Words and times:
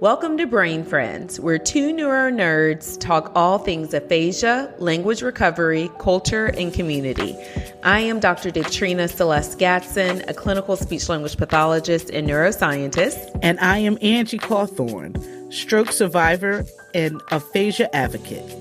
Welcome 0.00 0.38
to 0.38 0.46
Brain 0.46 0.82
Friends, 0.82 1.38
where 1.38 1.58
two 1.58 1.92
neuro 1.92 2.30
nerds 2.30 2.98
talk 2.98 3.30
all 3.34 3.58
things 3.58 3.92
aphasia, 3.92 4.72
language 4.78 5.20
recovery, 5.20 5.90
culture, 5.98 6.46
and 6.46 6.72
community. 6.72 7.36
I 7.82 8.00
am 8.00 8.18
Dr. 8.18 8.50
Detrina 8.50 9.10
Celeste 9.10 9.58
Gatson, 9.58 10.26
a 10.26 10.32
clinical 10.32 10.76
speech 10.76 11.10
language 11.10 11.36
pathologist 11.36 12.08
and 12.08 12.26
neuroscientist. 12.26 13.38
And 13.42 13.60
I 13.60 13.76
am 13.76 13.98
Angie 14.00 14.38
Cawthorn, 14.38 15.52
stroke 15.52 15.92
survivor 15.92 16.64
and 16.94 17.20
aphasia 17.30 17.94
advocate. 17.94 18.59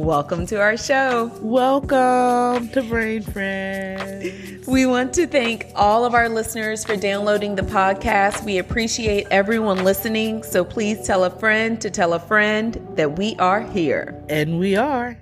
Welcome 0.00 0.46
to 0.46 0.56
our 0.56 0.78
show. 0.78 1.30
Welcome 1.42 2.70
to 2.70 2.82
Brain 2.82 3.20
Friends. 3.20 4.66
We 4.66 4.86
want 4.86 5.12
to 5.12 5.26
thank 5.26 5.66
all 5.74 6.06
of 6.06 6.14
our 6.14 6.26
listeners 6.30 6.82
for 6.86 6.96
downloading 6.96 7.54
the 7.54 7.62
podcast. 7.62 8.42
We 8.42 8.56
appreciate 8.56 9.26
everyone 9.30 9.84
listening. 9.84 10.42
So 10.42 10.64
please 10.64 11.06
tell 11.06 11.24
a 11.24 11.30
friend 11.30 11.78
to 11.82 11.90
tell 11.90 12.14
a 12.14 12.18
friend 12.18 12.80
that 12.94 13.18
we 13.18 13.36
are 13.36 13.60
here. 13.60 14.24
And 14.30 14.58
we 14.58 14.74
are. 14.74 15.18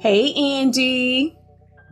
Hey, 0.00 0.32
Angie. 0.32 1.38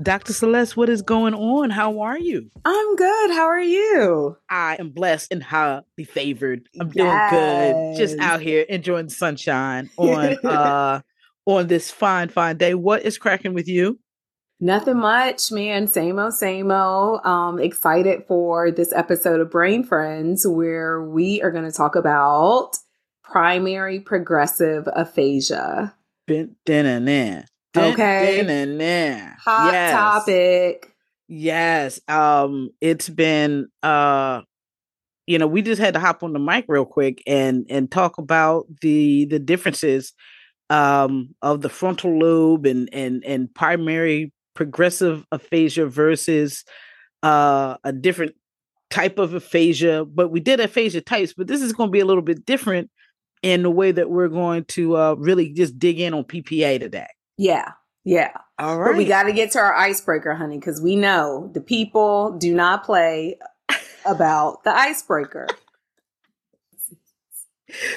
Dr. 0.05 0.35
Celeste, 0.35 0.77
what 0.77 0.91
is 0.91 1.01
going 1.01 1.33
on? 1.33 1.71
How 1.71 2.01
are 2.01 2.19
you? 2.19 2.51
I'm 2.65 2.97
good. 2.97 3.31
How 3.31 3.47
are 3.47 3.63
you? 3.63 4.37
I 4.51 4.77
am 4.79 4.91
blessed 4.91 5.33
and 5.33 5.43
highly 5.43 6.05
favored. 6.07 6.69
I'm 6.79 6.91
doing 6.91 7.19
good. 7.31 7.97
Just 7.97 8.19
out 8.19 8.43
here 8.43 8.67
enjoying 8.69 9.07
the 9.07 9.15
sunshine 9.15 9.89
on 9.97 10.37
uh 10.45 11.01
on 11.47 11.67
this 11.69 11.91
fine, 11.91 12.29
fine 12.29 12.59
day. 12.59 12.75
What 12.75 13.03
is 13.03 13.17
cracking 13.17 13.55
with 13.55 13.67
you? 13.67 13.99
Nothing 14.61 14.99
much, 14.99 15.51
man. 15.51 15.87
Same 15.87 16.19
old, 16.19 16.35
same 16.35 16.71
old. 16.71 17.25
Um, 17.25 17.59
excited 17.59 18.25
for 18.29 18.71
this 18.71 18.93
episode 18.93 19.41
of 19.41 19.51
Brain 19.51 19.85
Friends 19.85 20.47
where 20.47 21.03
we 21.03 21.41
are 21.43 21.51
going 21.51 21.65
to 21.65 21.73
talk 21.73 21.97
about 21.97 22.77
primary 23.23 24.01
progressive 24.01 24.87
aphasia. 24.95 25.95
Been, 26.27 26.57
Okay. 27.77 28.41
Hot 29.45 29.73
yes. 29.73 29.93
topic. 29.93 30.91
Yes. 31.29 32.01
Um, 32.09 32.71
it's 32.81 33.09
been 33.09 33.69
uh 33.83 34.43
you 35.27 35.39
know, 35.39 35.47
we 35.47 35.63
just 35.63 35.81
had 35.81 35.95
to 35.95 36.01
hop 36.01 36.23
on 36.23 36.35
the 36.35 36.39
mic 36.39 36.67
real 36.69 36.85
quick 36.85 37.23
and 37.27 37.67
and 37.71 37.91
talk 37.91 38.19
about 38.19 38.67
the 38.83 39.25
the 39.27 39.39
differences 39.39 40.13
um 40.71 41.35
of 41.43 41.61
the 41.61 41.69
frontal 41.69 42.19
lobe 42.19 42.67
and 42.67 42.89
and 42.93 43.25
and 43.25 43.55
primary 43.55 44.33
progressive 44.55 45.27
aphasia 45.31 45.87
versus 45.87 46.65
uh 47.23 47.77
a 47.85 47.93
different 47.93 48.35
type 48.91 49.19
of 49.19 49.35
aphasia 49.35 50.07
but 50.07 50.31
we 50.31 50.41
did 50.41 50.61
aphasia 50.61 51.03
types 51.03 51.35
but 51.35 51.49
this 51.49 51.61
is 51.61 51.73
going 51.73 51.89
to 51.89 51.93
be 51.93 52.01
a 52.01 52.05
little 52.07 52.23
bit 52.23 52.47
different 52.47 52.91
in 53.43 53.63
the 53.63 53.71
way 53.71 53.93
that 53.93 54.09
we're 54.09 54.29
going 54.29 54.65
to 54.65 54.97
uh 54.97 55.15
really 55.19 55.53
just 55.53 55.79
dig 55.79 56.01
in 56.01 56.15
on 56.15 56.25
PPA 56.25 56.81
today 56.81 57.09
yeah. 57.37 57.73
Yeah. 58.05 58.33
All 58.59 58.79
right. 58.79 58.91
But 58.91 58.99
we 58.99 59.07
got 59.07 59.25
to 59.25 59.33
get 59.33 59.53
to 59.53 59.59
our 59.59 59.75
icebreaker, 59.75 60.35
honey, 60.35 60.59
because 60.59 60.81
we 60.81 60.95
know 60.95 61.51
the 61.53 61.61
people 61.61 62.37
do 62.39 62.55
not 62.55 62.85
play 62.85 63.39
about 64.05 64.65
the 64.65 64.75
icebreaker. 64.75 65.47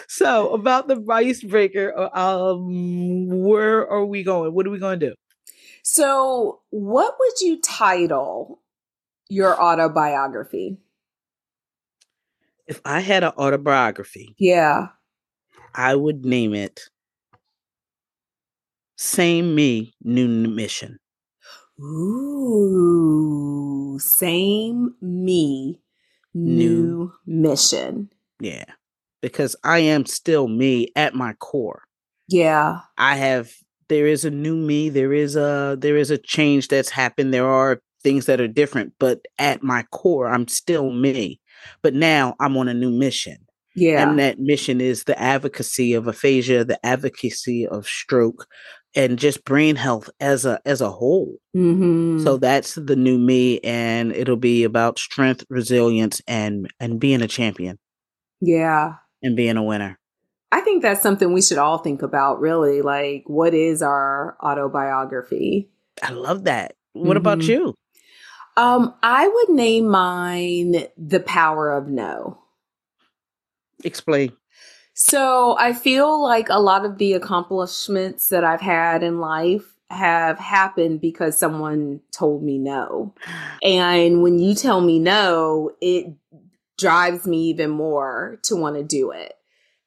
So, 0.07 0.53
about 0.53 0.87
the 0.87 1.05
icebreaker, 1.07 1.93
uh, 1.95 2.09
um, 2.19 3.27
where 3.29 3.87
are 3.87 4.05
we 4.05 4.23
going? 4.23 4.51
What 4.51 4.65
are 4.65 4.71
we 4.71 4.79
going 4.79 4.99
to 4.99 5.09
do? 5.09 5.15
So, 5.83 6.61
what 6.71 7.15
would 7.19 7.41
you 7.41 7.61
title 7.61 8.59
your 9.29 9.61
autobiography? 9.61 10.77
If 12.65 12.81
I 12.83 13.01
had 13.01 13.23
an 13.23 13.33
autobiography, 13.37 14.33
yeah, 14.39 14.87
I 15.75 15.93
would 15.93 16.25
name 16.25 16.55
it 16.55 16.89
same 18.97 19.55
me, 19.55 19.95
new 20.03 20.27
mission. 20.27 20.97
Ooh, 21.79 22.67
same 23.99 24.95
me, 25.01 25.79
new, 26.33 26.53
new 26.53 27.13
mission. 27.25 28.09
Yeah, 28.39 28.65
because 29.21 29.55
I 29.63 29.79
am 29.79 30.05
still 30.07 30.47
me 30.47 30.87
at 30.95 31.13
my 31.13 31.33
core. 31.33 31.83
Yeah, 32.27 32.79
I 32.97 33.15
have. 33.15 33.51
There 33.89 34.07
is 34.07 34.25
a 34.25 34.31
new 34.31 34.57
me. 34.57 34.89
There 34.89 35.13
is 35.13 35.35
a 35.37 35.77
there 35.79 35.95
is 35.95 36.11
a 36.11 36.17
change 36.17 36.67
that's 36.67 36.89
happened. 36.89 37.33
There 37.33 37.47
are 37.47 37.81
things 38.01 38.25
that 38.25 38.41
are 38.41 38.47
different, 38.47 38.93
but 38.99 39.21
at 39.37 39.61
my 39.63 39.83
core, 39.91 40.27
I'm 40.27 40.47
still 40.47 40.91
me. 40.91 41.39
But 41.83 41.93
now 41.93 42.35
I'm 42.39 42.57
on 42.57 42.67
a 42.67 42.73
new 42.73 42.91
mission. 42.91 43.37
Yeah. 43.77 44.09
And 44.09 44.17
that 44.17 44.39
mission 44.39 44.81
is 44.81 45.03
the 45.03 45.19
advocacy 45.21 45.93
of 45.93 46.07
aphasia, 46.07 46.65
the 46.65 46.83
advocacy 46.83 47.67
of 47.67 47.85
stroke, 47.85 48.47
and 48.95 49.19
just 49.19 49.45
brain 49.45 49.75
health 49.75 50.09
as 50.19 50.45
a 50.45 50.59
as 50.65 50.81
a 50.81 50.91
whole. 50.91 51.37
Mm-hmm. 51.55 52.23
So 52.23 52.37
that's 52.37 52.75
the 52.75 52.95
new 52.95 53.17
me, 53.17 53.59
and 53.59 54.11
it'll 54.11 54.35
be 54.35 54.63
about 54.63 54.99
strength, 54.99 55.45
resilience, 55.49 56.21
and 56.27 56.71
and 56.79 56.99
being 56.99 57.21
a 57.21 57.27
champion. 57.27 57.79
Yeah, 58.41 58.95
and 59.21 59.35
being 59.35 59.57
a 59.57 59.63
winner. 59.63 59.99
I 60.51 60.61
think 60.61 60.81
that's 60.81 61.01
something 61.01 61.33
we 61.33 61.41
should 61.41 61.57
all 61.57 61.77
think 61.77 62.01
about. 62.01 62.39
Really, 62.39 62.81
like 62.81 63.23
what 63.27 63.53
is 63.53 63.81
our 63.81 64.37
autobiography? 64.41 65.69
I 66.01 66.11
love 66.11 66.45
that. 66.45 66.75
What 66.93 67.09
mm-hmm. 67.09 67.17
about 67.17 67.43
you? 67.43 67.75
Um, 68.55 68.95
I 69.03 69.27
would 69.27 69.49
name 69.49 69.87
mine 69.87 70.87
"The 70.97 71.19
Power 71.19 71.71
of 71.71 71.87
No." 71.87 72.39
Explain. 73.83 74.33
So 74.99 75.55
I 75.59 75.73
feel 75.73 76.23
like 76.23 76.49
a 76.49 76.59
lot 76.59 76.83
of 76.83 76.97
the 76.97 77.13
accomplishments 77.13 78.29
that 78.29 78.43
I've 78.43 78.61
had 78.61 79.03
in 79.03 79.19
life 79.19 79.75
have 79.91 80.39
happened 80.39 81.01
because 81.01 81.37
someone 81.37 82.01
told 82.11 82.41
me 82.41 82.57
no. 82.57 83.13
And 83.61 84.23
when 84.23 84.39
you 84.39 84.55
tell 84.55 84.81
me 84.81 84.97
no, 84.97 85.69
it 85.81 86.15
drives 86.79 87.27
me 87.27 87.43
even 87.49 87.69
more 87.69 88.39
to 88.45 88.55
want 88.55 88.75
to 88.75 88.83
do 88.83 89.11
it. 89.11 89.33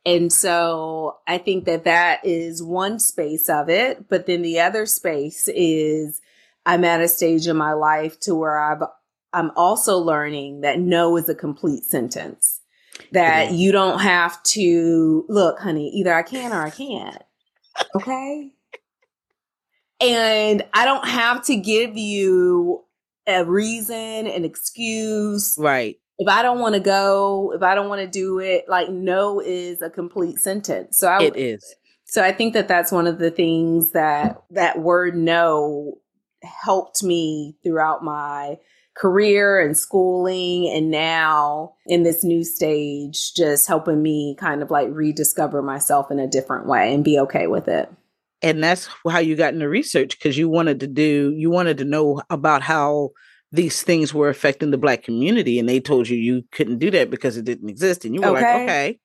And 0.07 0.33
so 0.33 1.19
I 1.27 1.39
think 1.39 1.65
that 1.65 1.83
that 1.85 2.25
is 2.25 2.63
one 2.63 3.01
space 3.01 3.49
of 3.49 3.69
it. 3.69 4.09
But 4.09 4.27
then 4.27 4.43
the 4.43 4.61
other 4.61 4.87
space 4.87 5.49
is 5.49 6.21
I'm 6.65 6.85
at 6.85 7.01
a 7.01 7.09
stage 7.09 7.49
in 7.49 7.57
my 7.57 7.73
life 7.73 8.21
to 8.21 8.37
where 8.37 8.61
I've, 8.61 8.85
I'm 9.33 9.51
also 9.57 9.99
learning 9.99 10.61
that 10.61 10.79
no 10.79 11.17
is 11.17 11.29
a 11.29 11.35
complete 11.35 11.83
sentence 11.83 12.60
that 13.13 13.53
you 13.53 13.73
don't 13.73 14.01
have 14.01 14.43
to 14.45 15.25
look, 15.29 15.59
honey, 15.59 15.91
either 15.95 16.15
I 16.15 16.23
can 16.23 16.53
or 16.53 16.63
I 16.63 16.71
can't. 16.71 17.23
Okay. 17.95 18.51
and 20.01 20.63
I 20.75 20.85
don't 20.85 21.07
have 21.09 21.45
to 21.47 21.57
give 21.57 21.97
you 21.97 22.85
a 23.27 23.45
reason, 23.45 24.27
an 24.27 24.45
excuse. 24.45 25.57
Right. 25.59 25.99
If 26.19 26.29
I 26.29 26.43
don't 26.43 26.59
want 26.59 26.75
to 26.75 26.81
go, 26.81 27.53
if 27.55 27.63
I 27.63 27.75
don't 27.75 27.89
want 27.89 28.03
to 28.03 28.07
do 28.07 28.41
it, 28.41 28.67
like 28.69 28.91
no 28.91 29.41
is 29.41 29.81
a 29.81 29.89
complete 29.89 30.39
sentence. 30.39 30.99
So 30.99 31.09
I, 31.09 31.23
it 31.23 31.37
is. 31.37 31.75
So 32.05 32.23
I 32.23 32.33
think 32.33 32.55
that 32.55 32.69
that's 32.69 32.93
one 32.93 33.07
of 33.07 33.19
the 33.19 33.31
things 33.31 33.93
that 33.93 34.43
that 34.51 34.81
word 34.81 35.17
no 35.17 35.99
helped 36.43 37.03
me 37.03 37.57
throughout 37.63 38.03
my 38.03 38.59
career 38.97 39.61
and 39.61 39.77
schooling 39.77 40.69
and 40.69 40.91
now 40.91 41.75
in 41.87 42.03
this 42.03 42.25
new 42.25 42.45
stage 42.45 43.33
just 43.35 43.67
helping 43.67 44.03
me 44.03 44.37
kind 44.39 44.63
of 44.63 44.71
like 44.71 44.89
rediscover 44.91 45.63
myself 45.63 46.11
in 46.11 46.19
a 46.19 46.27
different 46.27 46.67
way 46.67 46.93
and 46.93 47.05
be 47.05 47.19
okay 47.19 47.47
with 47.47 47.69
it. 47.69 47.91
And 48.43 48.63
that's 48.63 48.89
how 49.09 49.19
you 49.19 49.37
got 49.37 49.55
into 49.55 49.69
research 49.69 50.19
because 50.19 50.37
you 50.37 50.49
wanted 50.49 50.81
to 50.81 50.87
do 50.87 51.33
you 51.37 51.51
wanted 51.51 51.79
to 51.79 51.85
know 51.85 52.23
about 52.31 52.63
how 52.63 53.11
these 53.53 53.83
things 53.83 54.15
were 54.15 54.29
affecting 54.29 54.71
the 54.71 54.79
black 54.79 55.03
community 55.03 55.59
and 55.59 55.69
they 55.69 55.81
told 55.81 56.09
you 56.09 56.17
you 56.17 56.45
couldn't 56.53 56.79
do 56.79 56.91
that 56.91 57.11
because 57.11 57.37
it 57.37 57.45
didn't 57.45 57.69
exist 57.69 58.05
and 58.05 58.15
you 58.15 58.21
were 58.21 58.29
okay. 58.29 58.43
like 58.43 58.63
okay. 58.63 59.01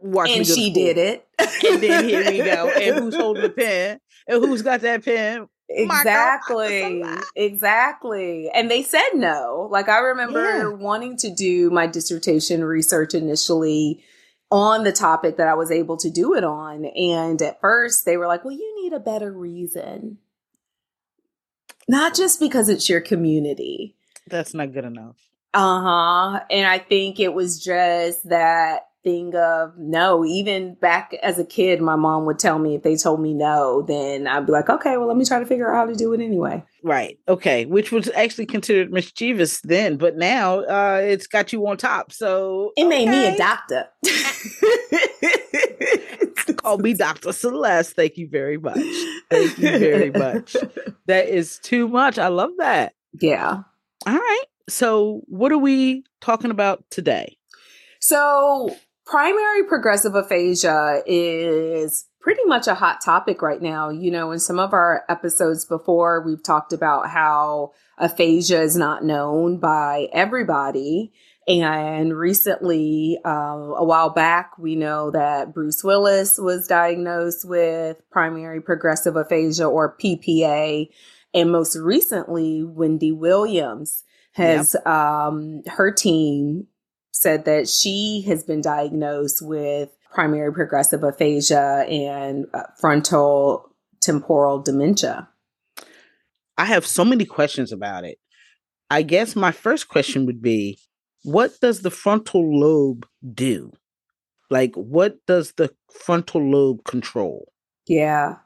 Watch 0.00 0.30
and 0.30 0.46
she 0.46 0.72
did 0.72 0.98
it. 0.98 1.26
And 1.38 1.82
then 1.82 2.04
here 2.04 2.30
we 2.30 2.38
go. 2.38 2.68
And 2.68 2.96
who's 2.96 3.14
holding 3.16 3.42
the 3.42 3.50
pen? 3.56 3.98
And 4.28 4.44
who's 4.44 4.62
got 4.62 4.82
that 4.82 5.04
pen 5.04 5.46
Exactly. 5.68 7.02
Exactly. 7.34 8.50
And 8.50 8.70
they 8.70 8.82
said 8.82 9.10
no. 9.14 9.68
Like 9.70 9.88
I 9.88 9.98
remember 9.98 10.58
yeah. 10.58 10.68
wanting 10.68 11.16
to 11.18 11.30
do 11.30 11.70
my 11.70 11.86
dissertation 11.86 12.64
research 12.64 13.14
initially 13.14 14.02
on 14.50 14.84
the 14.84 14.92
topic 14.92 15.36
that 15.38 15.48
I 15.48 15.54
was 15.54 15.70
able 15.70 15.96
to 15.98 16.10
do 16.10 16.34
it 16.34 16.44
on. 16.44 16.84
And 16.84 17.42
at 17.42 17.60
first 17.60 18.04
they 18.04 18.16
were 18.16 18.28
like, 18.28 18.44
well, 18.44 18.54
you 18.54 18.82
need 18.82 18.92
a 18.92 19.00
better 19.00 19.32
reason. 19.32 20.18
Not 21.88 22.14
just 22.14 22.40
because 22.40 22.68
it's 22.68 22.88
your 22.88 23.00
community. 23.00 23.96
That's 24.28 24.54
not 24.54 24.72
good 24.72 24.84
enough. 24.84 25.16
Uh 25.54 25.80
huh. 25.80 26.40
And 26.50 26.66
I 26.66 26.78
think 26.78 27.18
it 27.18 27.32
was 27.32 27.62
just 27.62 28.28
that 28.28 28.85
thing 29.06 29.34
of 29.36 29.72
no. 29.78 30.24
Even 30.24 30.74
back 30.74 31.14
as 31.22 31.38
a 31.38 31.44
kid, 31.44 31.80
my 31.80 31.94
mom 31.94 32.26
would 32.26 32.40
tell 32.40 32.58
me 32.58 32.74
if 32.74 32.82
they 32.82 32.96
told 32.96 33.20
me 33.20 33.32
no, 33.32 33.82
then 33.82 34.26
I'd 34.26 34.46
be 34.46 34.52
like, 34.52 34.68
okay, 34.68 34.96
well, 34.96 35.06
let 35.06 35.16
me 35.16 35.24
try 35.24 35.38
to 35.38 35.46
figure 35.46 35.72
out 35.72 35.76
how 35.76 35.86
to 35.86 35.94
do 35.94 36.12
it 36.12 36.20
anyway. 36.20 36.64
Right. 36.82 37.16
Okay. 37.28 37.66
Which 37.66 37.92
was 37.92 38.10
actually 38.16 38.46
considered 38.46 38.92
mischievous 38.92 39.60
then, 39.60 39.96
but 39.96 40.16
now 40.16 40.58
uh, 40.58 41.00
it's 41.04 41.28
got 41.28 41.52
you 41.52 41.64
on 41.68 41.76
top. 41.76 42.10
So 42.10 42.72
it 42.76 42.86
made 42.86 43.08
me 43.08 43.26
a 43.26 43.36
doctor. 43.36 43.86
Call 46.56 46.78
me 46.78 46.94
Dr. 46.94 47.32
Celeste. 47.32 47.94
Thank 47.94 48.16
you 48.16 48.28
very 48.28 48.58
much. 48.58 48.80
Thank 49.30 49.58
you 49.58 49.78
very 49.78 50.10
much. 50.10 50.56
That 51.06 51.28
is 51.28 51.60
too 51.62 51.86
much. 51.86 52.18
I 52.18 52.26
love 52.26 52.50
that. 52.58 52.92
Yeah. 53.20 53.62
All 54.06 54.12
right. 54.12 54.44
So, 54.68 55.22
what 55.26 55.52
are 55.52 55.58
we 55.58 56.02
talking 56.20 56.50
about 56.50 56.84
today? 56.90 57.36
So, 58.00 58.74
primary 59.06 59.62
progressive 59.62 60.14
aphasia 60.14 61.02
is 61.06 62.06
pretty 62.20 62.44
much 62.44 62.66
a 62.66 62.74
hot 62.74 63.00
topic 63.00 63.40
right 63.40 63.62
now. 63.62 63.88
You 63.88 64.10
know, 64.10 64.32
in 64.32 64.40
some 64.40 64.58
of 64.58 64.72
our 64.72 65.04
episodes 65.08 65.64
before, 65.64 66.22
we've 66.26 66.42
talked 66.42 66.72
about 66.72 67.08
how 67.08 67.72
aphasia 67.98 68.60
is 68.60 68.76
not 68.76 69.04
known 69.04 69.58
by 69.58 70.08
everybody. 70.12 71.12
And 71.48 72.12
recently, 72.12 73.20
um, 73.24 73.74
a 73.76 73.84
while 73.84 74.10
back, 74.10 74.58
we 74.58 74.74
know 74.74 75.12
that 75.12 75.54
Bruce 75.54 75.84
Willis 75.84 76.38
was 76.38 76.66
diagnosed 76.66 77.48
with 77.48 78.02
primary 78.10 78.60
progressive 78.60 79.14
aphasia 79.14 79.66
or 79.66 79.96
PPA. 79.96 80.88
And 81.32 81.52
most 81.52 81.76
recently, 81.76 82.64
Wendy 82.64 83.12
Williams 83.12 84.02
has, 84.32 84.74
yep. 84.74 84.86
um, 84.88 85.62
her 85.68 85.92
team 85.92 86.66
said 87.20 87.44
that 87.46 87.68
she 87.68 88.24
has 88.26 88.44
been 88.44 88.60
diagnosed 88.60 89.40
with 89.42 89.90
primary 90.12 90.52
progressive 90.52 91.02
aphasia 91.02 91.84
and 91.88 92.46
uh, 92.54 92.62
frontal 92.80 93.70
temporal 94.00 94.60
dementia. 94.60 95.28
I 96.58 96.66
have 96.66 96.86
so 96.86 97.04
many 97.04 97.24
questions 97.24 97.72
about 97.72 98.04
it. 98.04 98.18
I 98.90 99.02
guess 99.02 99.36
my 99.36 99.52
first 99.52 99.88
question 99.88 100.26
would 100.26 100.40
be 100.40 100.78
what 101.22 101.58
does 101.60 101.82
the 101.82 101.90
frontal 101.90 102.58
lobe 102.60 103.06
do? 103.34 103.72
Like, 104.48 104.74
what 104.76 105.18
does 105.26 105.52
the 105.52 105.74
frontal 105.90 106.40
lobe 106.40 106.84
control? 106.84 107.52
Yeah. 107.88 108.36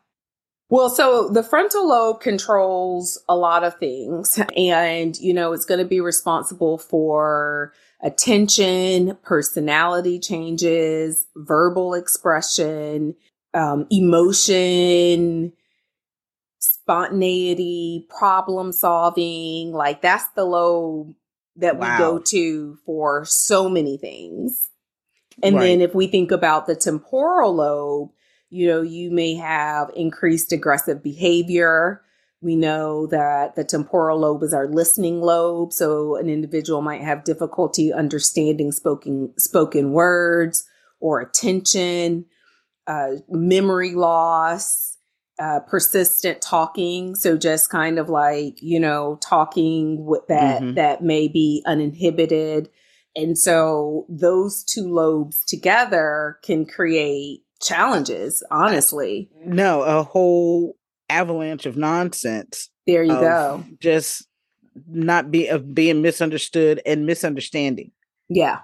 Well, 0.71 0.89
so 0.89 1.29
the 1.29 1.43
frontal 1.43 1.89
lobe 1.89 2.21
controls 2.21 3.23
a 3.29 3.37
lot 3.37 3.65
of 3.65 3.77
things, 3.79 4.41
and 4.57 5.17
you 5.19 5.35
know, 5.35 5.53
it's 5.53 5.67
going 5.67 5.81
to 5.81 5.85
be 5.85 6.01
responsible 6.01 6.79
for 6.79 7.73
attention, 8.03 9.17
personality 9.23 10.19
changes, 10.19 11.27
verbal 11.37 11.95
expression, 11.95 13.15
um, 13.55 13.87
emotion, 13.91 15.53
spontaneity, 16.59 18.07
problem 18.09 18.73
solving. 18.73 19.73
Like, 19.73 20.03
that's 20.03 20.29
the 20.37 20.45
lobe 20.45 21.15
that 21.57 21.79
wow. 21.79 21.93
we 21.93 21.99
go 21.99 22.19
to 22.19 22.79
for 22.87 23.25
so 23.25 23.69
many 23.69 23.97
things. 23.97 24.69
And 25.43 25.57
right. 25.57 25.63
then 25.63 25.81
if 25.81 25.95
we 25.95 26.07
think 26.07 26.31
about 26.31 26.67
the 26.67 26.77
temporal 26.77 27.55
lobe, 27.55 28.11
you 28.51 28.67
know, 28.67 28.83
you 28.83 29.11
may 29.11 29.35
have 29.35 29.91
increased 29.95 30.53
aggressive 30.53 31.03
behavior. 31.03 32.03
We 32.43 32.57
know 32.57 33.07
that 33.09 33.55
the 33.55 33.65
temporal 33.65 34.21
lobe 34.21 34.43
is 34.43 34.55
our 34.55 34.67
listening 34.67 35.21
lobe. 35.21 35.73
So 35.73 36.17
an 36.17 36.29
individual 36.29 36.81
might 36.81 37.03
have 37.03 37.25
difficulty 37.25 37.93
understanding 37.93 38.73
spoken, 38.73 39.35
spoken 39.37 39.93
words 39.93 40.67
or 41.01 41.21
attention, 41.21 42.25
uh, 42.87 43.17
memory 43.29 43.95
loss, 43.95 44.97
uh, 45.39 45.61
persistent 45.61 46.41
talking. 46.41 47.15
So 47.15 47.37
just 47.37 47.71
kind 47.71 47.99
of 47.99 48.09
like, 48.09 48.63
you 48.63 48.81
know, 48.81 49.19
talking 49.23 50.05
with 50.05 50.27
that, 50.29 50.63
mm-hmm. 50.63 50.75
that 50.75 51.03
may 51.03 51.29
be 51.29 51.63
uninhibited. 51.67 52.71
And 53.17 53.37
so 53.39 54.07
those 54.09 54.65
two 54.65 54.89
lobes 54.89 55.45
together 55.47 56.39
can 56.43 56.65
create 56.65 57.43
challenges, 57.61 58.43
honestly. 58.51 59.31
No, 59.45 59.83
a 59.83 60.03
whole 60.03 60.77
avalanche 61.11 61.67
of 61.67 61.77
nonsense. 61.77 62.71
There 62.87 63.03
you 63.03 63.13
go. 63.13 63.65
Just 63.81 64.27
not 64.89 65.31
be 65.31 65.49
of 65.49 65.75
being 65.75 66.03
misunderstood 66.03 66.81
and 66.87 67.07
misunderstanding. 67.07 67.93
Yeah. 68.29 68.61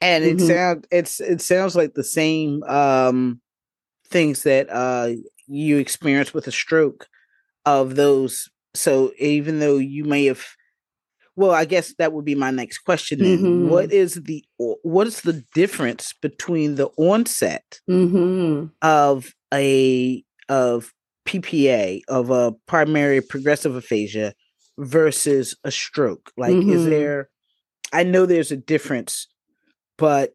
And 0.00 0.24
mm-hmm. 0.24 0.38
it 0.38 0.46
sounds 0.46 0.86
it's 0.90 1.20
it 1.20 1.40
sounds 1.40 1.74
like 1.74 1.94
the 1.94 2.04
same 2.04 2.62
um 2.64 3.40
things 4.08 4.42
that 4.44 4.68
uh 4.70 5.12
you 5.46 5.78
experience 5.78 6.34
with 6.34 6.46
a 6.46 6.52
stroke 6.52 7.06
of 7.64 7.96
those. 7.96 8.48
So 8.74 9.12
even 9.18 9.58
though 9.60 9.78
you 9.78 10.04
may 10.04 10.26
have, 10.26 10.44
well, 11.34 11.52
I 11.52 11.64
guess 11.64 11.94
that 11.98 12.12
would 12.12 12.24
be 12.24 12.34
my 12.34 12.50
next 12.50 12.78
question. 12.78 13.20
Mm-hmm. 13.20 13.68
what 13.68 13.92
is 13.92 14.14
the 14.14 14.44
what 14.56 15.06
is 15.06 15.22
the 15.22 15.44
difference 15.54 16.14
between 16.20 16.76
the 16.76 16.88
onset 16.96 17.80
mm-hmm. 17.88 18.66
of 18.82 19.34
a 19.52 20.24
of 20.48 20.92
PPA 21.26 22.00
of 22.08 22.30
a 22.30 22.52
primary 22.66 23.20
progressive 23.20 23.74
aphasia 23.74 24.34
versus 24.78 25.56
a 25.64 25.70
stroke? 25.70 26.32
Like, 26.36 26.54
mm-hmm. 26.54 26.70
is 26.70 26.86
there? 26.86 27.28
I 27.92 28.04
know 28.04 28.26
there's 28.26 28.52
a 28.52 28.56
difference, 28.56 29.26
but 29.98 30.34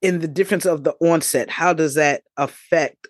in 0.00 0.20
the 0.20 0.28
difference 0.28 0.64
of 0.64 0.84
the 0.84 0.94
onset, 1.00 1.50
how 1.50 1.72
does 1.72 1.94
that 1.94 2.22
affect 2.36 3.08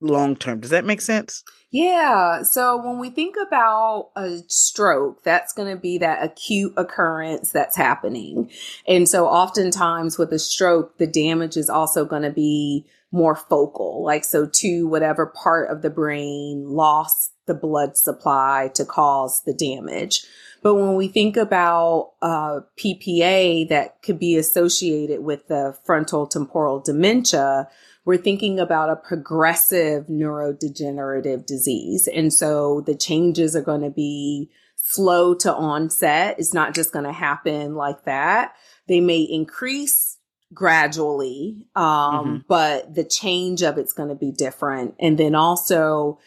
long 0.00 0.36
term? 0.36 0.60
Does 0.60 0.70
that 0.70 0.84
make 0.84 1.00
sense? 1.00 1.44
Yeah. 1.70 2.42
So 2.42 2.76
when 2.76 2.98
we 2.98 3.10
think 3.10 3.36
about 3.46 4.10
a 4.16 4.38
stroke, 4.48 5.22
that's 5.22 5.52
going 5.52 5.74
to 5.74 5.80
be 5.80 5.98
that 5.98 6.24
acute 6.24 6.72
occurrence 6.76 7.52
that's 7.52 7.76
happening. 7.76 8.50
And 8.88 9.08
so 9.08 9.26
oftentimes 9.26 10.18
with 10.18 10.32
a 10.32 10.38
stroke, 10.38 10.98
the 10.98 11.06
damage 11.06 11.56
is 11.56 11.70
also 11.70 12.04
going 12.04 12.22
to 12.22 12.30
be 12.30 12.86
more 13.12 13.34
focal, 13.34 14.04
like 14.04 14.24
so 14.24 14.46
to 14.46 14.86
whatever 14.86 15.26
part 15.26 15.70
of 15.70 15.82
the 15.82 15.90
brain 15.90 16.64
lost 16.66 17.32
the 17.46 17.54
blood 17.54 17.96
supply 17.96 18.70
to 18.74 18.84
cause 18.84 19.42
the 19.44 19.54
damage. 19.54 20.24
But 20.62 20.74
when 20.74 20.94
we 20.94 21.08
think 21.08 21.36
about 21.36 22.12
uh, 22.22 22.60
PPA 22.78 23.68
that 23.70 24.02
could 24.02 24.18
be 24.18 24.36
associated 24.36 25.24
with 25.24 25.48
the 25.48 25.76
frontal 25.84 26.26
temporal 26.26 26.80
dementia, 26.80 27.68
we're 28.04 28.18
thinking 28.18 28.60
about 28.60 28.90
a 28.90 28.96
progressive 28.96 30.06
neurodegenerative 30.06 31.46
disease. 31.46 32.08
And 32.14 32.32
so 32.32 32.82
the 32.82 32.94
changes 32.94 33.56
are 33.56 33.62
going 33.62 33.82
to 33.82 33.90
be 33.90 34.50
slow 34.76 35.34
to 35.36 35.54
onset. 35.54 36.36
It's 36.38 36.54
not 36.54 36.74
just 36.74 36.92
going 36.92 37.04
to 37.04 37.12
happen 37.12 37.74
like 37.74 38.04
that. 38.04 38.54
They 38.86 39.00
may 39.00 39.20
increase 39.20 40.09
gradually, 40.52 41.66
um, 41.76 41.84
mm-hmm. 41.84 42.36
but 42.48 42.94
the 42.94 43.04
change 43.04 43.62
of 43.62 43.78
it's 43.78 43.92
going 43.92 44.08
to 44.08 44.14
be 44.14 44.32
different. 44.32 44.94
And 44.98 45.18
then 45.18 45.34
also, 45.34 46.18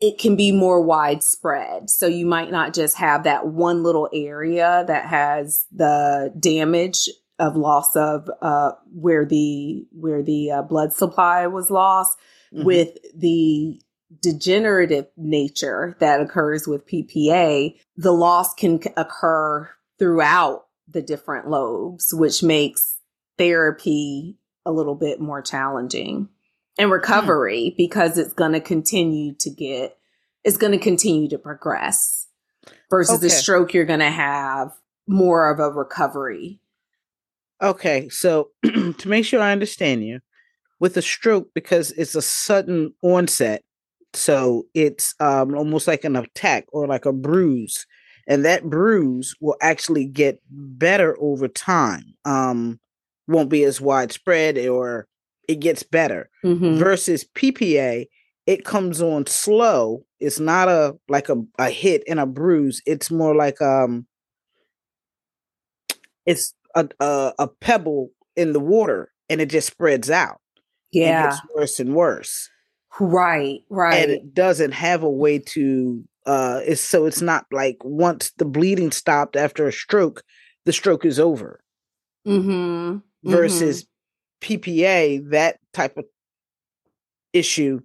it 0.00 0.18
can 0.18 0.36
be 0.36 0.52
more 0.52 0.80
widespread. 0.80 1.90
So 1.90 2.06
you 2.06 2.26
might 2.26 2.50
not 2.50 2.72
just 2.72 2.96
have 2.98 3.24
that 3.24 3.48
one 3.48 3.82
little 3.82 4.08
area 4.12 4.84
that 4.86 5.06
has 5.06 5.66
the 5.72 6.32
damage 6.38 7.08
of 7.38 7.56
loss 7.56 7.94
of 7.96 8.30
uh, 8.42 8.72
where 8.92 9.24
the 9.24 9.86
where 9.92 10.22
the 10.22 10.50
uh, 10.50 10.62
blood 10.62 10.92
supply 10.92 11.46
was 11.46 11.70
lost 11.70 12.16
mm-hmm. 12.52 12.64
with 12.64 12.96
the 13.14 13.80
degenerative 14.20 15.06
nature 15.16 15.96
that 16.00 16.20
occurs 16.20 16.66
with 16.66 16.86
PPA, 16.86 17.74
the 17.96 18.12
loss 18.12 18.54
can 18.54 18.80
occur 18.96 19.68
throughout 19.98 20.66
the 20.88 21.02
different 21.02 21.48
lobes, 21.48 22.12
which 22.12 22.42
makes 22.42 22.97
therapy 23.38 24.36
a 24.66 24.72
little 24.72 24.94
bit 24.94 25.20
more 25.20 25.42
challenging. 25.42 26.28
And 26.78 26.92
recovery 26.92 27.74
because 27.76 28.18
it's 28.18 28.32
going 28.32 28.52
to 28.52 28.60
continue 28.60 29.34
to 29.40 29.50
get 29.50 29.98
it's 30.44 30.56
going 30.56 30.70
to 30.70 30.78
continue 30.78 31.28
to 31.28 31.38
progress 31.38 32.28
versus 32.88 33.16
okay. 33.16 33.22
the 33.22 33.30
stroke 33.30 33.74
you're 33.74 33.84
going 33.84 33.98
to 33.98 34.10
have 34.10 34.70
more 35.08 35.50
of 35.50 35.58
a 35.58 35.70
recovery. 35.70 36.60
Okay 37.60 38.08
so 38.10 38.50
to 38.62 39.08
make 39.08 39.24
sure 39.24 39.40
i 39.40 39.50
understand 39.50 40.04
you 40.04 40.20
with 40.78 40.96
a 40.96 41.02
stroke 41.02 41.48
because 41.52 41.90
it's 41.92 42.14
a 42.14 42.22
sudden 42.22 42.94
onset 43.02 43.64
so 44.14 44.66
it's 44.72 45.16
um, 45.18 45.56
almost 45.56 45.88
like 45.88 46.04
an 46.04 46.14
attack 46.14 46.66
or 46.72 46.86
like 46.86 47.06
a 47.06 47.12
bruise 47.12 47.86
and 48.28 48.44
that 48.44 48.68
bruise 48.68 49.34
will 49.40 49.56
actually 49.60 50.04
get 50.04 50.40
better 50.50 51.16
over 51.18 51.48
time. 51.48 52.14
Um, 52.26 52.78
won't 53.28 53.50
be 53.50 53.62
as 53.64 53.80
widespread 53.80 54.58
or 54.58 55.06
it 55.48 55.60
gets 55.60 55.82
better 55.82 56.28
mm-hmm. 56.44 56.76
versus 56.78 57.24
PPA 57.34 58.06
it 58.46 58.64
comes 58.64 59.00
on 59.00 59.26
slow 59.26 60.04
it's 60.18 60.40
not 60.40 60.68
a 60.68 60.96
like 61.08 61.28
a, 61.28 61.36
a 61.58 61.70
hit 61.70 62.02
and 62.08 62.18
a 62.18 62.26
bruise 62.26 62.82
it's 62.86 63.10
more 63.10 63.34
like 63.34 63.60
um 63.62 64.06
it's 66.28 66.54
a, 66.74 66.86
a, 67.00 67.32
a 67.38 67.48
pebble 67.48 68.10
in 68.36 68.52
the 68.52 68.60
water 68.60 69.10
and 69.28 69.40
it 69.40 69.46
just 69.48 69.66
spreads 69.66 70.10
out. 70.10 70.40
Yeah. 70.92 71.26
It 71.26 71.30
gets 71.30 71.40
worse 71.54 71.80
and 71.80 71.94
worse. 71.94 72.50
Right, 73.00 73.60
right. 73.70 73.94
And 73.94 74.10
it 74.10 74.34
doesn't 74.34 74.72
have 74.72 75.02
a 75.02 75.10
way 75.10 75.38
to 75.38 76.04
uh 76.26 76.60
it's 76.64 76.82
so 76.82 77.06
it's 77.06 77.22
not 77.22 77.46
like 77.50 77.78
once 77.82 78.32
the 78.36 78.44
bleeding 78.44 78.90
stopped 78.90 79.36
after 79.36 79.66
a 79.66 79.72
stroke, 79.72 80.22
the 80.64 80.72
stroke 80.72 81.04
is 81.04 81.18
over. 81.18 81.60
Mm-hmm. 82.28 82.98
Versus 83.30 83.86
PPA, 84.40 85.30
that 85.30 85.58
type 85.72 85.96
of 85.96 86.04
issue, 87.32 87.80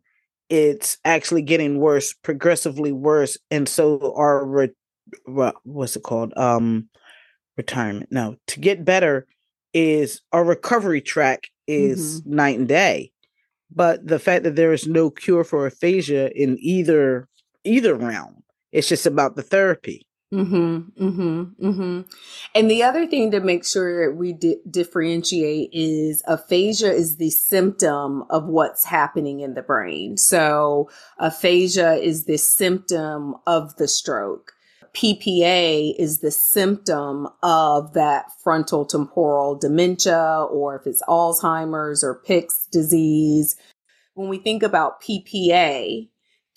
it's 0.50 0.98
actually 1.04 1.42
getting 1.42 1.80
worse, 1.80 2.14
progressively 2.14 2.92
worse. 2.92 3.38
And 3.50 3.68
so 3.68 4.14
our 4.16 4.46
re- 4.46 4.70
what's 5.64 5.96
it 5.96 6.04
called? 6.04 6.34
Um 6.38 6.90
retirement. 7.58 8.10
No, 8.12 8.36
to 8.48 8.60
get 8.60 8.86
better 8.86 9.28
is 9.74 10.22
our 10.32 10.44
recovery 10.44 11.02
track 11.02 11.48
is 11.68 12.22
Mm-hmm. 12.22 12.36
night 12.36 12.60
and 12.60 12.68
day. 12.68 13.12
But 13.76 14.06
the 14.06 14.20
fact 14.20 14.44
that 14.44 14.56
there 14.56 14.74
is 14.74 14.86
no 14.88 15.10
cure 15.10 15.44
for 15.44 15.66
aphasia 15.66 16.32
in 16.40 16.58
either 16.60 17.28
either 17.64 17.96
realm, 17.96 18.44
it's 18.72 18.90
just 18.90 19.06
about 19.06 19.36
the 19.36 19.42
therapy. 19.42 20.06
Mm-hmm, 20.34 21.04
mm-hmm, 21.04 21.66
mm-hmm. 21.66 22.02
And 22.56 22.72
the 22.72 22.82
other 22.82 23.06
thing 23.06 23.30
to 23.32 23.40
make 23.40 23.64
sure 23.64 24.12
we 24.12 24.34
di- 24.34 24.62
differentiate 24.68 25.70
is 25.72 26.24
aphasia 26.26 26.92
is 26.92 27.18
the 27.18 27.30
symptom 27.30 28.24
of 28.32 28.46
what's 28.46 28.86
happening 28.86 29.42
in 29.42 29.54
the 29.54 29.62
brain. 29.62 30.18
So 30.18 30.90
aphasia 31.20 31.96
is 31.96 32.26
the 32.26 32.38
symptom 32.38 33.36
of 33.46 33.76
the 33.76 33.88
stroke. 33.88 34.54
PPA 34.96 35.96
is 36.00 36.20
the 36.20 36.32
symptom 36.32 37.28
of 37.44 37.94
that 37.94 38.26
frontal 38.44 38.86
temporal 38.86 39.56
dementia, 39.56 40.48
or 40.50 40.76
if 40.76 40.88
it's 40.88 41.02
Alzheimer's 41.04 42.04
or 42.04 42.16
Pick's 42.16 42.68
disease. 42.72 43.56
When 44.16 44.30
we 44.30 44.38
think 44.38 44.64
about 44.64 45.02
PPA, 45.02 46.10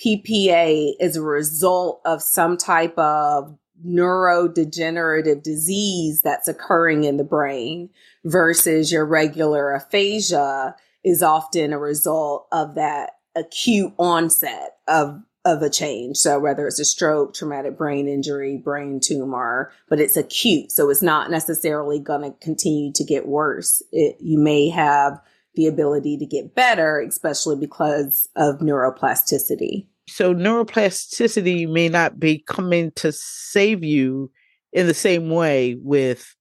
PPA 0.05 0.93
is 1.01 1.17
a 1.17 1.23
result 1.23 2.01
of 2.05 2.23
some 2.23 2.57
type 2.57 2.97
of 2.99 3.57
neurodegenerative 3.85 5.43
disease 5.43 6.23
that's 6.23 6.49
occurring 6.49 7.05
in 7.05 7.17
the 7.17 7.25
brain 7.25 7.91
versus 8.25 8.93
your 8.93 9.05
regular 9.05 9.73
aphasia 9.73 10.75
is 11.05 11.23
often 11.23 11.73
a 11.73 11.79
result 11.79 12.47
of 12.53 12.75
that 12.75 13.11
acute 13.35 13.93
onset 13.99 14.77
of 14.89 15.23
of 15.45 15.63
a 15.63 15.71
change. 15.71 16.17
So 16.17 16.41
whether 16.41 16.67
it's 16.67 16.81
a 16.81 16.85
stroke, 16.85 17.33
traumatic 17.33 17.79
brain 17.79 18.09
injury, 18.09 18.57
brain 18.57 18.99
tumor, 18.99 19.71
but 19.89 20.01
it's 20.01 20.17
acute. 20.17 20.73
So 20.73 20.91
it's 20.91 21.03
not 21.03 21.31
necessarily 21.31 22.01
going 22.01 22.23
to 22.23 22.37
continue 22.41 22.93
to 22.95 23.05
get 23.05 23.29
worse. 23.29 23.81
It, 23.93 24.17
you 24.19 24.41
may 24.41 24.69
have 24.71 25.23
the 25.55 25.69
ability 25.69 26.19
to 26.19 26.27
get 26.27 26.57
better, 26.57 27.01
especially 27.01 27.55
because 27.55 28.29
of 28.35 28.59
neuroplasticity. 28.59 29.87
So 30.09 30.35
neuroplasticity 30.35 31.69
may 31.69 31.89
not 31.89 32.19
be 32.21 32.39
coming 32.39 32.93
to 32.97 33.13
save 33.13 33.83
you 33.85 34.31
in 34.73 34.87
the 34.87 34.95
same 34.95 35.31
way 35.31 35.77
with 35.81 36.35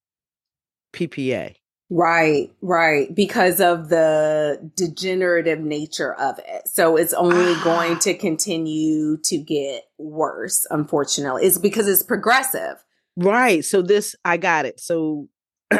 PPA. 0.94 1.56
Right, 1.90 2.52
right. 2.62 3.14
Because 3.14 3.62
of 3.62 3.90
the 3.90 4.72
degenerative 4.76 5.60
nature 5.60 6.16
of 6.16 6.40
it. 6.40 6.68
So 6.68 6.98
it's 6.98 7.14
only 7.14 7.54
Ah. 7.56 7.62
going 7.64 8.00
to 8.00 8.16
continue 8.16 9.18
to 9.24 9.38
get 9.38 9.84
worse, 10.00 10.66
unfortunately. 10.72 11.44
It's 11.46 11.60
because 11.60 11.88
it's 11.88 12.02
progressive. 12.02 12.84
Right. 13.18 13.64
So 13.64 13.82
this 13.82 14.16
I 14.26 14.38
got 14.38 14.66
it. 14.66 14.80
So 14.80 15.30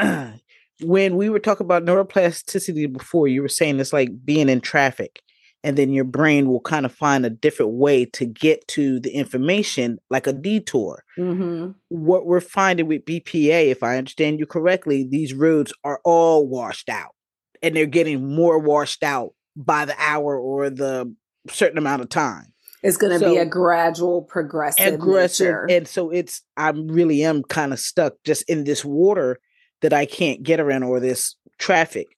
when 0.82 1.16
we 1.18 1.30
were 1.30 1.40
talking 1.40 1.66
about 1.66 1.86
neuroplasticity 1.86 2.92
before, 2.92 3.28
you 3.28 3.42
were 3.42 3.48
saying 3.48 3.80
it's 3.80 3.94
like 3.94 4.10
being 4.24 4.48
in 4.48 4.62
traffic 4.62 5.22
and 5.66 5.78
then 5.78 5.92
your 5.92 6.04
brain 6.04 6.48
will 6.48 6.62
kind 6.62 6.86
of 6.86 6.94
find 6.94 7.26
a 7.26 7.30
different 7.30 7.72
way 7.72 8.06
to 8.06 8.24
get 8.24 8.66
to 8.68 9.00
the 9.00 9.10
information 9.10 9.98
like 10.12 10.28
a 10.28 10.34
detour. 10.34 11.04
Mm-hmm. 11.18 11.72
What 11.90 12.28
we're 12.28 12.40
finding 12.40 12.86
with 12.88 13.06
PPA, 13.06 13.72
if 13.72 13.82
I 13.82 13.98
understand 13.98 14.40
you 14.40 14.46
correctly, 14.46 15.08
these 15.10 15.34
roads 15.34 15.74
are 15.84 16.00
all 16.06 16.48
washed 16.48 16.88
out 16.88 17.16
and 17.64 17.76
they're 17.76 17.88
getting 17.88 18.36
more 18.36 18.60
washed 18.60 19.02
out 19.02 19.32
by 19.56 19.86
the 19.86 19.96
hour 19.98 20.38
or 20.38 20.70
the 20.70 21.12
certain 21.50 21.80
amount 21.80 22.04
of 22.04 22.10
time. 22.10 22.54
It's 22.84 22.98
going 22.98 23.20
to 23.20 23.28
be 23.28 23.38
a 23.38 23.46
gradual, 23.48 24.22
progressive 24.22 24.94
aggressive 24.94 25.48
nature. 25.48 25.66
and 25.72 25.88
so 25.88 26.12
it's 26.12 26.44
i 26.56 26.70
really 26.70 27.24
am 27.24 27.42
kind 27.42 27.74
of 27.74 27.80
stuck 27.80 28.14
just 28.24 28.44
in 28.48 28.64
this 28.66 28.86
water 28.86 29.40
that 29.82 29.92
i 29.92 30.06
can't 30.06 30.44
get 30.44 30.60
around 30.60 30.84
or 30.84 31.00
this 31.00 31.36
traffic 31.58 32.15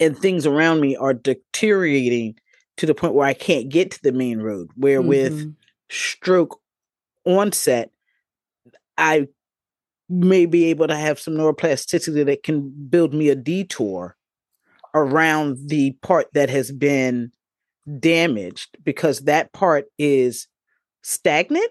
and 0.00 0.16
things 0.18 0.46
around 0.46 0.80
me 0.80 0.96
are 0.96 1.14
deteriorating 1.14 2.36
to 2.76 2.86
the 2.86 2.94
point 2.94 3.14
where 3.14 3.26
i 3.26 3.34
can't 3.34 3.68
get 3.68 3.90
to 3.90 4.02
the 4.02 4.12
main 4.12 4.38
road 4.40 4.70
where 4.76 5.02
with 5.02 5.32
Mhm. 5.32 5.54
stroke 5.90 6.60
onset 7.24 7.90
i 8.96 9.26
may 10.08 10.46
be 10.46 10.66
able 10.66 10.86
to 10.88 10.96
have 10.96 11.18
some 11.20 11.34
neuroplasticity 11.34 12.24
that 12.24 12.42
can 12.42 12.70
build 12.88 13.12
me 13.12 13.28
a 13.28 13.34
detour 13.34 14.16
around 14.94 15.58
the 15.68 15.92
part 16.02 16.26
that 16.32 16.48
has 16.48 16.72
been 16.72 17.30
damaged 18.00 18.76
because 18.84 19.20
that 19.20 19.52
part 19.52 19.86
is 19.98 20.46
stagnant 21.02 21.70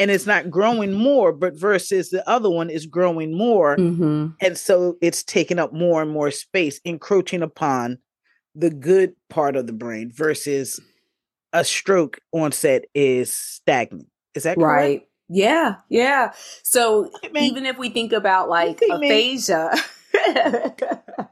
and 0.00 0.10
it's 0.10 0.26
not 0.26 0.50
growing 0.50 0.92
more 0.92 1.32
but 1.32 1.54
versus 1.54 2.10
the 2.10 2.28
other 2.28 2.50
one 2.50 2.68
is 2.70 2.86
growing 2.86 3.36
more 3.36 3.76
Mhm. 3.76 4.34
and 4.40 4.58
so 4.58 4.96
it's 5.00 5.22
taking 5.22 5.58
up 5.60 5.72
more 5.72 6.02
and 6.02 6.10
more 6.10 6.30
space 6.32 6.80
encroaching 6.84 7.42
upon 7.42 7.98
the 8.54 8.70
good 8.70 9.14
part 9.28 9.54
of 9.54 9.66
the 9.68 9.72
brain 9.72 10.10
versus 10.12 10.80
a 11.52 11.64
stroke 11.64 12.18
onset 12.32 12.84
is 12.94 13.32
stagnant 13.34 14.08
is 14.34 14.42
that 14.44 14.56
correct? 14.56 14.80
Right. 14.82 15.02
Yeah. 15.28 15.76
Yeah. 15.88 16.32
So 16.64 17.10
Right, 17.22 17.32
man? 17.32 17.42
even 17.44 17.66
if 17.66 17.78
we 17.78 17.88
think 17.90 18.12
about 18.12 18.48
like 18.48 18.80
aphasia, 18.90 19.70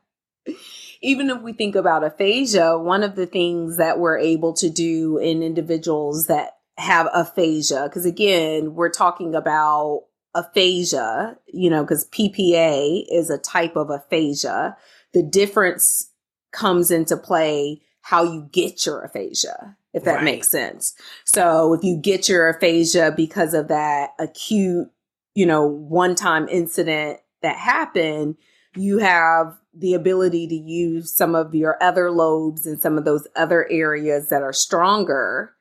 even 1.03 1.31
if 1.31 1.43
we 1.43 1.53
think 1.53 1.75
about 1.77 2.05
aphasia, 2.05 2.79
one 2.79 3.03
of 3.03 3.15
the 3.17 3.27
things 3.27 3.77
that 3.77 3.99
we're 3.99 4.19
able 4.19 4.53
to 4.55 4.71
do 4.71 5.19
in 5.19 5.43
individuals 5.43 6.27
that 6.27 6.58
have 6.79 7.09
aphasia, 7.13 7.85
because 7.85 8.07
again, 8.07 8.75
we're 8.75 8.91
talking 8.91 9.35
about 9.35 10.05
aphasia, 10.35 11.37
you 11.49 11.69
know, 11.69 11.83
because 11.83 12.09
PPA 12.11 13.05
is 13.11 13.31
a 13.31 13.39
type 13.39 13.77
of 13.77 13.91
aphasia. 13.91 14.77
The 15.13 15.23
difference 15.23 16.11
comes 16.53 16.91
into 16.91 17.17
play 17.17 17.83
how 18.03 18.23
you 18.23 18.49
get 18.53 18.87
your 18.87 19.03
aphasia, 19.03 19.77
if 19.93 20.05
that 20.05 20.17
Right. 20.17 20.25
makes 20.25 20.49
sense. 20.49 20.95
So 21.25 21.75
if 21.75 21.83
you 21.83 21.97
get 21.97 22.29
your 22.29 22.49
aphasia 22.49 23.13
because 23.17 23.55
of 23.55 23.69
that 23.69 24.11
acute, 24.19 24.89
you 25.35 25.47
know, 25.47 25.67
one 25.67 26.15
time 26.15 26.49
incident 26.49 27.19
that 27.43 27.57
happened, 27.57 28.37
you 28.77 28.99
have 28.99 29.59
the 29.75 29.95
ability 29.95 30.47
to 30.49 30.55
use 30.55 31.13
some 31.15 31.35
of 31.35 31.55
your 31.55 31.77
other 31.83 32.11
lobes 32.11 32.67
and 32.67 32.81
some 32.81 32.97
of 32.97 33.05
those 33.05 33.27
other 33.37 33.67
areas 33.71 34.29
that 34.29 34.43
are 34.43 34.53
stronger 34.53 35.55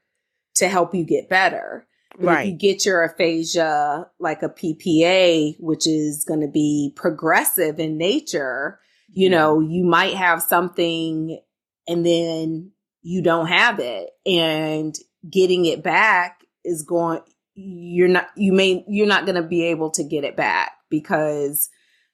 to 0.58 0.68
help 0.68 0.94
you 0.96 1.04
get 1.06 1.30
better. 1.30 1.88
But 2.20 2.20
If 2.20 2.24
you 2.24 2.28
right. 2.52 2.58
get 2.58 2.86
your 2.86 3.04
aphasia 3.04 4.08
like 4.20 4.42
a 4.42 4.50
PPA, 4.50 5.56
which 5.60 5.86
is 5.88 6.26
going 6.28 6.42
to 6.42 6.48
be 6.48 6.92
progressive 6.96 7.80
in 7.80 7.98
nature, 7.98 8.80
you 9.12 9.30
know, 9.30 9.60
you 9.60 9.84
might 9.86 10.16
have 10.16 10.42
something 10.42 11.40
and 11.88 12.06
then 12.06 12.72
you 13.04 13.22
don't 13.22 13.48
have 13.48 13.80
it. 13.80 14.10
And 14.26 14.96
getting 15.30 15.66
it 15.66 15.84
back 15.84 16.42
is 16.64 16.84
going 16.84 17.22
you're 17.56 18.08
not 18.08 18.28
you 18.36 18.54
may 18.54 18.84
you're 18.88 19.08
not 19.08 19.26
going 19.26 19.42
to 19.42 19.48
be 19.48 19.64
able 19.66 19.90
to 19.92 20.04
get 20.04 20.24
it 20.24 20.36
back 20.36 20.74
because 20.90 21.70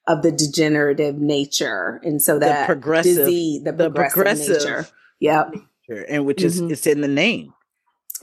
of 0.07 0.21
the 0.21 0.31
degenerative 0.31 1.15
nature. 1.15 1.99
And 2.03 2.21
so 2.21 2.33
the 2.35 2.45
that 2.45 2.65
progressive 2.65 3.15
disease 3.25 3.63
the, 3.63 3.71
the 3.71 3.89
progressive, 3.89 4.13
progressive 4.13 4.55
nature 4.57 4.87
yep 5.19 5.53
and 6.09 6.25
which 6.25 6.41
is 6.43 6.61
Mhm. 6.61 6.71
it's 6.71 6.87
in 6.87 7.01
the 7.01 7.07
name 7.07 7.53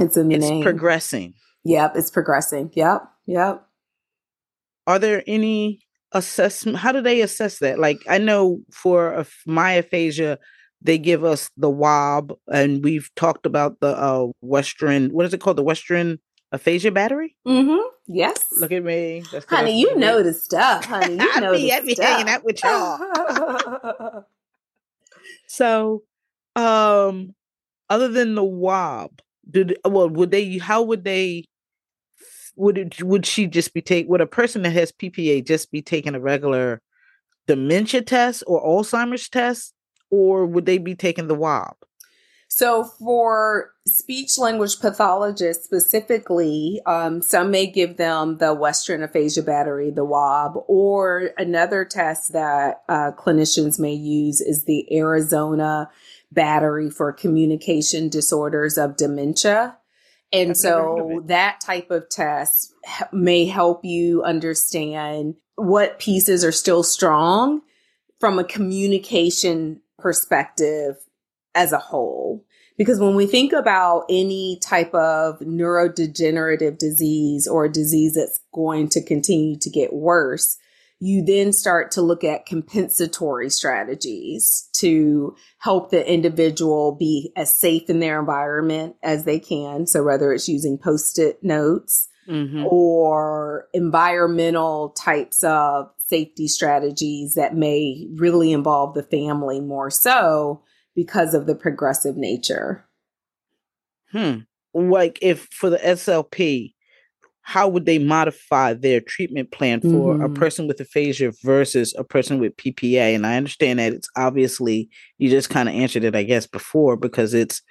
it's 0.00 0.16
in 0.16 0.28
the 0.28 0.37
it's 0.37 0.49
name. 0.49 0.62
progressing. 0.62 1.35
Yep 1.64 1.92
it's 1.97 2.11
progressing. 2.11 2.71
Yep 2.75 3.02
yep. 3.26 3.64
Are 4.87 4.99
there 4.99 5.23
any 5.26 5.80
assessment 6.12 6.78
how 6.78 6.90
do 6.92 7.00
they 7.00 7.21
assess 7.21 7.59
that? 7.61 7.78
Like 7.78 7.99
i 8.09 8.19
know 8.19 8.61
for 8.73 9.25
my 9.47 9.73
aphasia 9.73 10.38
they 10.83 10.97
give 10.99 11.25
us 11.25 11.50
the 11.59 11.69
WAB 11.71 12.33
and 12.50 12.83
we've 12.83 13.11
talked 13.14 13.45
about 13.47 13.78
the 13.80 13.88
uh 13.97 14.26
western 14.40 15.11
what 15.11 15.26
is 15.26 15.35
it 15.35 15.40
called? 15.40 15.59
The 15.59 15.62
western 15.62 16.19
aphasia 16.52 16.90
battery? 16.90 17.37
Mm-hmm. 17.47 17.78
Yes. 18.09 18.42
Look 18.59 18.73
at 18.73 18.83
me. 18.83 19.23
That's 19.30 19.45
honey 19.45 19.71
I- 19.73 19.75
you 19.75 19.97
know 19.97 20.23
the 20.23 20.33
stuff 20.35 20.85
honey. 20.87 21.14
You 21.14 21.30
I 21.35 21.40
know 21.40 21.52
be- 21.52 21.59
the 21.69 21.73
I 21.75 21.80
be 21.83 21.95
stuff 21.95 22.07
hanging 22.07 22.28
out 22.28 22.45
with 22.45 22.61
y'all. 22.64 24.25
so 25.47 26.02
um 26.57 27.35
other 27.88 28.09
than 28.09 28.35
the 28.35 28.42
WAB 28.45 29.21
did 29.50 29.76
well 29.85 30.09
would 30.09 30.30
they 30.30 30.59
how 30.59 30.83
would 30.83 31.04
they 31.04 31.45
would 32.57 32.78
it 32.78 33.02
would 33.02 33.26
she 33.26 33.47
just 33.47 33.73
be 33.75 33.80
take 33.80 34.09
would 34.09 34.21
a 34.21 34.26
person 34.26 34.62
that 34.62 34.71
has 34.71 34.92
ppa 34.92 35.45
just 35.45 35.71
be 35.71 35.83
taking 35.83 36.14
a 36.14 36.21
regular 36.21 36.80
dementia 37.50 38.00
test 38.00 38.45
or 38.47 38.64
Alzheimer's 38.64 39.28
test, 39.28 39.75
or 40.09 40.47
would 40.47 40.66
they 40.66 40.78
be 40.78 40.95
taking 40.95 41.26
the 41.26 41.35
WAB? 41.35 41.75
So, 42.47 42.85
for 42.85 43.73
speech 43.87 44.38
language 44.38 44.80
pathologists 44.80 45.64
specifically, 45.64 46.80
um, 46.87 47.23
some 47.23 47.50
may 47.50 47.66
give 47.66 47.97
them 47.97 48.38
the 48.38 48.54
Western 48.54 49.02
Aphasia 49.02 49.42
Battery, 49.42 49.90
the 49.90 50.04
WAB, 50.04 50.62
or 50.69 51.30
another 51.38 51.85
test 51.85 52.33
that 52.33 52.83
uh, 52.88 53.11
clinicians 53.19 53.80
may 53.80 53.95
use 53.95 54.40
is 54.40 54.64
the 54.64 54.87
Arizona 54.97 55.88
Battery 56.33 56.91
for 56.91 57.13
Communication 57.13 58.09
Disorders 58.09 58.79
of 58.79 58.97
Dementia. 58.97 59.77
And 60.33 60.57
so 60.57 61.23
that 61.25 61.61
type 61.61 61.91
of 61.91 62.09
test 62.09 62.73
may 63.13 63.47
help 63.47 63.85
you 63.85 64.23
understand 64.23 65.35
what 65.57 65.99
pieces 65.99 66.45
are 66.45 66.53
still 66.53 66.83
strong 66.83 67.63
from 68.21 68.39
a 68.39 68.45
communication 68.45 69.81
perspective 69.99 70.97
as 71.55 71.73
a 71.73 71.79
whole. 71.79 72.45
Because 72.79 73.01
when 73.01 73.15
we 73.15 73.27
think 73.27 73.53
about 73.53 74.05
any 74.09 74.59
type 74.63 74.95
of 74.95 75.41
neurodegenerative 75.41 76.79
disease 76.79 77.47
or 77.47 77.65
a 77.65 77.73
disease 77.73 78.15
that's 78.15 78.41
going 78.55 78.89
to 78.91 79.03
continue 79.03 79.59
to 79.59 79.69
get 79.69 79.93
worse, 79.93 80.57
you 81.00 81.25
then 81.25 81.52
start 81.52 81.90
to 81.92 82.02
look 82.02 82.23
at 82.23 82.45
compensatory 82.45 83.49
strategies 83.49 84.69
to 84.75 85.35
help 85.59 85.90
the 85.90 86.11
individual 86.11 86.95
be 86.95 87.33
as 87.37 87.52
safe 87.52 87.88
in 87.88 88.00
their 88.00 88.21
environment 88.21 88.97
as 89.02 89.25
they 89.25 89.38
can. 89.38 89.87
So 89.87 90.04
whether 90.04 90.30
it's 90.33 90.49
using 90.49 90.76
post-it 90.76 91.42
notes 91.42 92.07
mm-hmm. 92.28 92.66
or 92.66 93.66
environmental 93.73 94.90
types 94.90 95.42
of 95.42 95.90
safety 95.97 96.47
strategies 96.47 97.35
that 97.35 97.54
may 97.54 98.07
really 98.16 98.52
involve 98.52 98.95
the 98.95 99.02
family 99.02 99.61
more 99.61 99.90
so 99.90 100.62
because 100.95 101.33
of 101.33 101.47
the 101.47 101.54
progressive 101.54 102.16
nature. 102.16 102.85
Hmm. 104.12 104.40
Like 104.75 105.19
if 105.23 105.49
for 105.50 105.71
the 105.71 105.78
SLP, 105.78 106.75
how 107.42 107.68
would 107.68 107.87
they 107.87 107.99
modify 107.99 108.75
their 108.75 109.00
treatment 109.00 109.50
plan 109.50 109.80
for 109.80 110.14
mm-hmm. 110.14 110.23
a 110.23 110.28
person 110.28 110.66
with 110.66 110.80
aphasia 110.80 111.32
versus 111.42 111.94
a 111.97 112.04
person 112.04 112.38
with 112.38 112.56
PPA? 112.56 113.14
And 113.14 113.26
I 113.26 113.37
understand 113.37 113.78
that 113.78 113.92
it's 113.92 114.09
obviously 114.16 114.88
you 115.18 115.30
just 115.30 115.50
kind 115.50 115.68
of 115.68 115.75
answered 115.75 116.04
it, 116.04 116.14
I 116.14 116.23
guess, 116.23 116.47
before 116.47 116.97
because 116.97 117.35
it's 117.35 117.62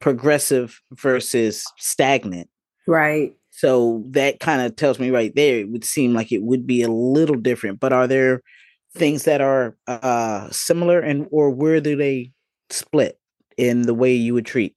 progressive 0.00 0.80
versus 0.92 1.64
stagnant. 1.78 2.48
Right. 2.86 3.34
So 3.50 4.04
that 4.10 4.40
kind 4.40 4.62
of 4.62 4.76
tells 4.76 4.98
me 4.98 5.10
right 5.10 5.34
there, 5.34 5.60
it 5.60 5.70
would 5.70 5.84
seem 5.84 6.14
like 6.14 6.30
it 6.30 6.42
would 6.42 6.66
be 6.66 6.82
a 6.82 6.90
little 6.90 7.36
different. 7.36 7.80
But 7.80 7.92
are 7.92 8.06
there 8.06 8.42
things 8.94 9.24
that 9.24 9.40
are 9.40 9.76
uh, 9.86 10.48
similar 10.50 11.00
and 11.00 11.26
or 11.30 11.50
where 11.50 11.80
do 11.80 11.96
they 11.96 12.32
split 12.70 13.18
in 13.56 13.82
the 13.82 13.94
way 13.94 14.14
you 14.14 14.34
would 14.34 14.46
treat? 14.46 14.76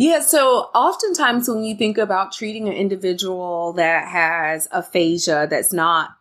Yeah, 0.00 0.20
so 0.20 0.70
oftentimes 0.74 1.46
when 1.46 1.62
you 1.62 1.76
think 1.76 1.98
about 1.98 2.32
treating 2.32 2.68
an 2.68 2.72
individual 2.72 3.74
that 3.74 4.08
has 4.08 4.66
aphasia 4.72 5.46
that's 5.50 5.74
not 5.74 6.12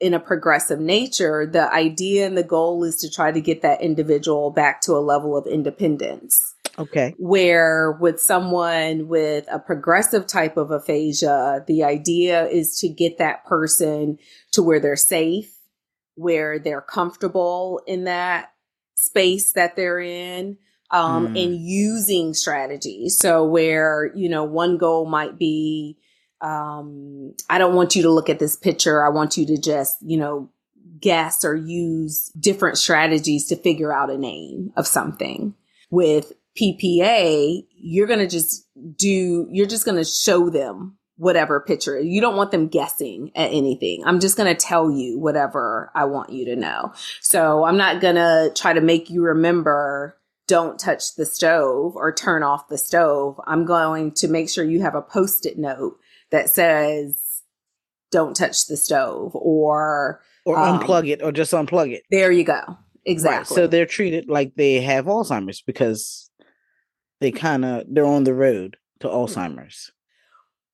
in 0.00 0.12
a 0.12 0.20
progressive 0.20 0.80
nature, 0.80 1.46
the 1.46 1.72
idea 1.72 2.26
and 2.26 2.36
the 2.36 2.42
goal 2.42 2.84
is 2.84 2.96
to 2.96 3.10
try 3.10 3.32
to 3.32 3.40
get 3.40 3.62
that 3.62 3.80
individual 3.80 4.50
back 4.50 4.82
to 4.82 4.92
a 4.92 5.00
level 5.00 5.34
of 5.34 5.46
independence. 5.46 6.54
Okay. 6.78 7.14
Where 7.16 7.92
with 7.92 8.20
someone 8.20 9.08
with 9.08 9.46
a 9.50 9.58
progressive 9.58 10.26
type 10.26 10.58
of 10.58 10.70
aphasia, 10.70 11.64
the 11.66 11.84
idea 11.84 12.44
is 12.48 12.78
to 12.80 12.88
get 12.90 13.16
that 13.16 13.46
person 13.46 14.18
to 14.50 14.62
where 14.62 14.78
they're 14.78 14.94
safe, 14.94 15.56
where 16.16 16.58
they're 16.58 16.82
comfortable 16.82 17.80
in 17.86 18.04
that 18.04 18.52
space 18.98 19.52
that 19.52 19.74
they're 19.74 20.00
in 20.00 20.58
um, 20.92 21.28
mm. 21.28 21.44
and 21.44 21.56
using 21.56 22.34
strategies. 22.34 23.16
So 23.16 23.44
where, 23.44 24.12
you 24.14 24.28
know, 24.28 24.44
one 24.44 24.76
goal 24.76 25.06
might 25.06 25.38
be, 25.38 25.98
um, 26.40 27.34
I 27.48 27.58
don't 27.58 27.74
want 27.74 27.96
you 27.96 28.02
to 28.02 28.10
look 28.10 28.28
at 28.28 28.38
this 28.38 28.56
picture. 28.56 29.04
I 29.04 29.08
want 29.08 29.36
you 29.36 29.46
to 29.46 29.56
just, 29.56 29.96
you 30.02 30.18
know, 30.18 30.50
guess 31.00 31.44
or 31.44 31.56
use 31.56 32.30
different 32.38 32.78
strategies 32.78 33.46
to 33.46 33.56
figure 33.56 33.92
out 33.92 34.10
a 34.10 34.18
name 34.18 34.72
of 34.76 34.86
something. 34.86 35.54
With 35.90 36.32
PPA, 36.60 37.66
you're 37.74 38.06
going 38.06 38.20
to 38.20 38.28
just 38.28 38.66
do, 38.96 39.48
you're 39.50 39.66
just 39.66 39.84
going 39.84 39.96
to 39.96 40.04
show 40.04 40.50
them 40.50 40.98
whatever 41.16 41.60
picture. 41.60 42.00
You 42.00 42.20
don't 42.20 42.36
want 42.36 42.50
them 42.50 42.68
guessing 42.68 43.30
at 43.34 43.52
anything. 43.52 44.02
I'm 44.04 44.20
just 44.20 44.36
going 44.36 44.54
to 44.54 44.60
tell 44.60 44.90
you 44.90 45.18
whatever 45.18 45.90
I 45.94 46.04
want 46.04 46.30
you 46.30 46.46
to 46.46 46.56
know. 46.56 46.92
So 47.20 47.64
I'm 47.64 47.76
not 47.76 48.00
going 48.00 48.16
to 48.16 48.52
try 48.54 48.72
to 48.72 48.80
make 48.80 49.10
you 49.10 49.22
remember 49.22 50.16
don't 50.46 50.78
touch 50.78 51.14
the 51.16 51.26
stove 51.26 51.96
or 51.96 52.12
turn 52.12 52.42
off 52.42 52.68
the 52.68 52.78
stove, 52.78 53.40
I'm 53.46 53.64
going 53.64 54.12
to 54.12 54.28
make 54.28 54.48
sure 54.48 54.64
you 54.64 54.82
have 54.82 54.94
a 54.94 55.02
post 55.02 55.46
it 55.46 55.58
note 55.58 55.98
that 56.30 56.50
says, 56.50 57.42
don't 58.10 58.36
touch 58.36 58.66
the 58.66 58.76
stove 58.76 59.32
or, 59.34 60.20
or 60.44 60.58
um, 60.58 60.80
unplug 60.80 61.08
it 61.08 61.22
or 61.22 61.32
just 61.32 61.52
unplug 61.52 61.92
it. 61.92 62.02
There 62.10 62.32
you 62.32 62.44
go. 62.44 62.78
Exactly. 63.04 63.54
Right. 63.54 63.62
So 63.62 63.66
they're 63.66 63.86
treated 63.86 64.28
like 64.28 64.54
they 64.54 64.80
have 64.80 65.06
Alzheimer's 65.06 65.62
because 65.62 66.30
they 67.20 67.32
kind 67.32 67.64
of, 67.64 67.84
they're 67.88 68.04
on 68.04 68.24
the 68.24 68.34
road 68.34 68.76
to 69.00 69.08
Alzheimer's. 69.08 69.92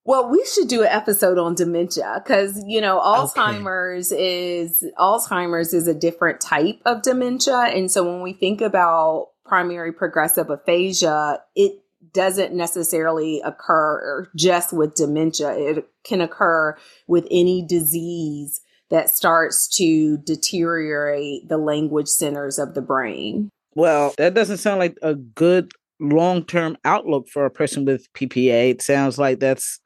Well, 0.09 0.31
we 0.31 0.42
should 0.46 0.68
do 0.68 0.81
an 0.81 0.88
episode 0.88 1.37
on 1.37 1.54
dementia 1.54 2.22
because 2.24 2.64
you 2.66 2.81
know 2.81 2.98
Alzheimer's 2.98 4.11
okay. 4.11 4.61
is 4.61 4.83
Alzheimer's 4.98 5.74
is 5.74 5.87
a 5.87 5.92
different 5.92 6.40
type 6.40 6.81
of 6.87 7.02
dementia, 7.02 7.59
and 7.59 7.90
so 7.90 8.04
when 8.04 8.22
we 8.22 8.33
think 8.33 8.62
about 8.62 9.28
primary 9.48 9.92
progressive 9.92 10.50
aphasia, 10.50 11.42
it 11.56 11.80
doesn't 12.12 12.54
necessarily 12.54 13.40
occur 13.44 14.30
just 14.37 14.72
with 14.72 14.94
dementia. 14.94 15.52
It 15.56 15.88
can 16.04 16.20
occur 16.20 16.76
with 17.06 17.26
any 17.30 17.66
disease 17.66 18.61
that 18.90 19.11
starts 19.11 19.68
to 19.76 20.18
deteriorate 20.18 21.48
the 21.48 21.58
language 21.58 22.08
centers 22.08 22.58
of 22.58 22.74
the 22.74 22.82
brain. 22.82 23.50
Well, 23.74 24.14
that 24.18 24.34
doesn't 24.34 24.58
sound 24.58 24.78
like 24.78 24.96
a 25.02 25.14
good 25.14 25.72
long 26.00 26.44
term 26.44 26.76
outlook 26.84 27.28
for 27.28 27.44
a 27.44 27.50
person 27.50 27.84
with 27.84 28.12
PPA. 28.14 28.70
It 28.70 28.82
sounds 28.82 29.18
like 29.18 29.40
that's 29.40 29.80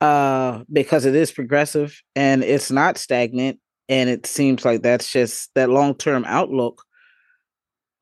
uh, 0.00 0.64
because 0.72 1.04
it 1.04 1.14
is 1.14 1.32
progressive 1.32 2.00
and 2.14 2.42
it's 2.42 2.70
not 2.70 2.98
stagnant. 2.98 3.58
And 3.88 4.08
it 4.08 4.26
seems 4.26 4.64
like 4.64 4.82
that's 4.82 5.10
just 5.10 5.50
that 5.54 5.68
long 5.68 5.94
term 5.94 6.24
outlook 6.26 6.82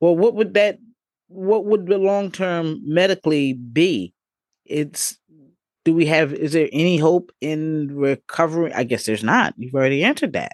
well, 0.01 0.17
what 0.17 0.35
would 0.35 0.55
that 0.55 0.79
what 1.27 1.65
would 1.65 1.85
the 1.85 1.97
long 1.97 2.31
term 2.31 2.81
medically 2.83 3.53
be? 3.53 4.13
It's 4.65 5.17
do 5.85 5.95
we 5.95 6.07
have 6.07 6.33
is 6.33 6.53
there 6.53 6.69
any 6.73 6.97
hope 6.97 7.31
in 7.39 7.95
recovery? 7.95 8.73
I 8.73 8.83
guess 8.83 9.05
there's 9.05 9.23
not. 9.23 9.53
You've 9.57 9.75
already 9.75 10.03
answered 10.03 10.33
that. 10.33 10.53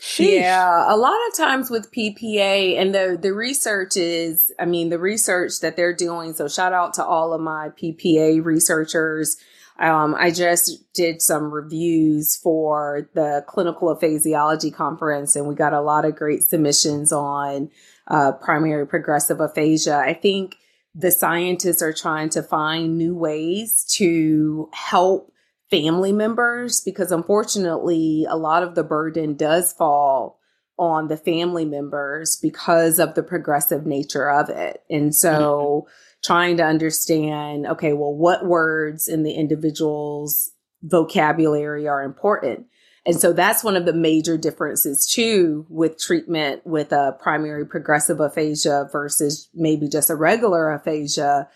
Sheesh. 0.00 0.40
Yeah, 0.40 0.92
a 0.92 0.96
lot 0.96 1.18
of 1.28 1.36
times 1.36 1.68
with 1.68 1.92
PPA 1.92 2.80
and 2.80 2.94
the 2.94 3.18
the 3.20 3.34
research 3.34 3.96
is, 3.98 4.50
I 4.58 4.64
mean, 4.64 4.88
the 4.88 4.98
research 4.98 5.60
that 5.60 5.76
they're 5.76 5.94
doing. 5.94 6.32
So 6.32 6.48
shout 6.48 6.72
out 6.72 6.94
to 6.94 7.04
all 7.04 7.34
of 7.34 7.40
my 7.40 7.68
PPA 7.70 8.42
researchers. 8.42 9.36
Um, 9.78 10.14
I 10.18 10.30
just 10.30 10.92
did 10.92 11.22
some 11.22 11.50
reviews 11.50 12.36
for 12.36 13.08
the 13.14 13.44
clinical 13.46 13.94
aphasiology 13.94 14.72
conference, 14.72 15.36
and 15.36 15.46
we 15.46 15.54
got 15.54 15.72
a 15.72 15.80
lot 15.80 16.04
of 16.04 16.16
great 16.16 16.42
submissions 16.42 17.12
on 17.12 17.70
uh, 18.08 18.32
primary 18.32 18.86
progressive 18.86 19.40
aphasia. 19.40 19.96
I 19.96 20.14
think 20.14 20.56
the 20.94 21.10
scientists 21.10 21.82
are 21.82 21.92
trying 21.92 22.30
to 22.30 22.42
find 22.42 22.98
new 22.98 23.14
ways 23.14 23.84
to 23.96 24.68
help 24.72 25.32
family 25.70 26.12
members 26.12 26.80
because 26.80 27.12
unfortunately, 27.12 28.26
a 28.28 28.36
lot 28.36 28.62
of 28.62 28.74
the 28.74 28.82
burden 28.82 29.36
does 29.36 29.72
fall 29.72 30.38
on 30.78 31.08
the 31.08 31.16
family 31.16 31.64
members 31.64 32.36
because 32.36 32.98
of 32.98 33.14
the 33.14 33.22
progressive 33.22 33.86
nature 33.86 34.30
of 34.30 34.48
it. 34.48 34.82
And 34.90 35.14
so, 35.14 35.86
mm-hmm. 35.86 35.90
trying 36.24 36.56
to 36.56 36.64
understand 36.64 37.66
okay, 37.66 37.92
well, 37.92 38.14
what 38.14 38.44
words 38.44 39.06
in 39.06 39.22
the 39.22 39.32
individual's 39.32 40.50
vocabulary 40.82 41.86
are 41.86 42.02
important? 42.02 42.66
And 43.06 43.18
so 43.18 43.32
that's 43.32 43.64
one 43.64 43.76
of 43.76 43.86
the 43.86 43.92
major 43.92 44.36
differences 44.36 45.06
too 45.06 45.66
with 45.68 45.98
treatment 45.98 46.66
with 46.66 46.92
a 46.92 47.16
primary 47.20 47.66
progressive 47.66 48.20
aphasia 48.20 48.88
versus 48.92 49.48
maybe 49.54 49.88
just 49.88 50.10
a 50.10 50.14
regular 50.14 50.70
aphasia 50.70 51.48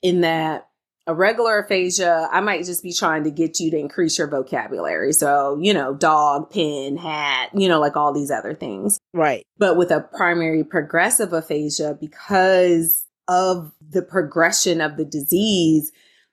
in 0.00 0.20
that 0.20 0.68
a 1.06 1.14
regular 1.14 1.58
aphasia, 1.58 2.28
I 2.30 2.40
might 2.40 2.64
just 2.64 2.82
be 2.82 2.92
trying 2.92 3.24
to 3.24 3.30
get 3.30 3.58
you 3.58 3.72
to 3.72 3.76
increase 3.76 4.18
your 4.18 4.28
vocabulary. 4.28 5.12
So, 5.12 5.58
you 5.60 5.74
know, 5.74 5.94
dog, 5.94 6.50
pen, 6.50 6.96
hat, 6.96 7.50
you 7.54 7.68
know, 7.68 7.80
like 7.80 7.96
all 7.96 8.12
these 8.12 8.30
other 8.30 8.54
things. 8.54 9.00
Right. 9.12 9.44
But 9.58 9.76
with 9.76 9.90
a 9.90 10.00
primary 10.00 10.62
progressive 10.62 11.32
aphasia, 11.32 11.98
because 12.00 13.04
of 13.26 13.72
the 13.80 14.02
progression 14.02 14.80
of 14.80 14.96
the 14.96 15.04
disease, 15.04 15.90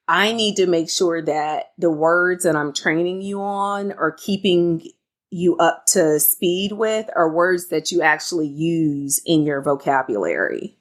I 0.10 0.34
need 0.34 0.56
to 0.56 0.66
make 0.66 0.90
sure 0.90 1.22
that 1.22 1.66
the 1.78 1.92
words 1.92 2.44
that 2.44 2.56
I'm 2.56 2.74
training 2.74 3.22
you 3.22 3.40
on 3.42 3.92
are 3.92 4.12
keeping 4.12 4.82
you 5.30 5.56
up 5.58 5.86
to 5.90 6.20
speed 6.20 6.72
with 6.72 7.08
are 7.16 7.32
words 7.32 7.70
that 7.70 7.92
you 7.92 8.02
actually 8.02 8.48
use 8.48 9.22
in 9.24 9.44
your 9.44 9.62
vocabulary. 9.62 10.76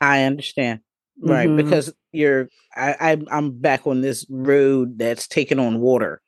I 0.00 0.22
understand. 0.22 0.80
Right. 1.22 1.46
Mm-hmm. 1.46 1.56
Because 1.58 1.92
you're 2.12 2.48
I, 2.74 2.96
I 2.98 3.22
I'm 3.30 3.52
back 3.60 3.86
on 3.86 4.00
this 4.00 4.24
road 4.30 4.98
that's 4.98 5.28
taking 5.28 5.58
on 5.58 5.80
water. 5.80 6.22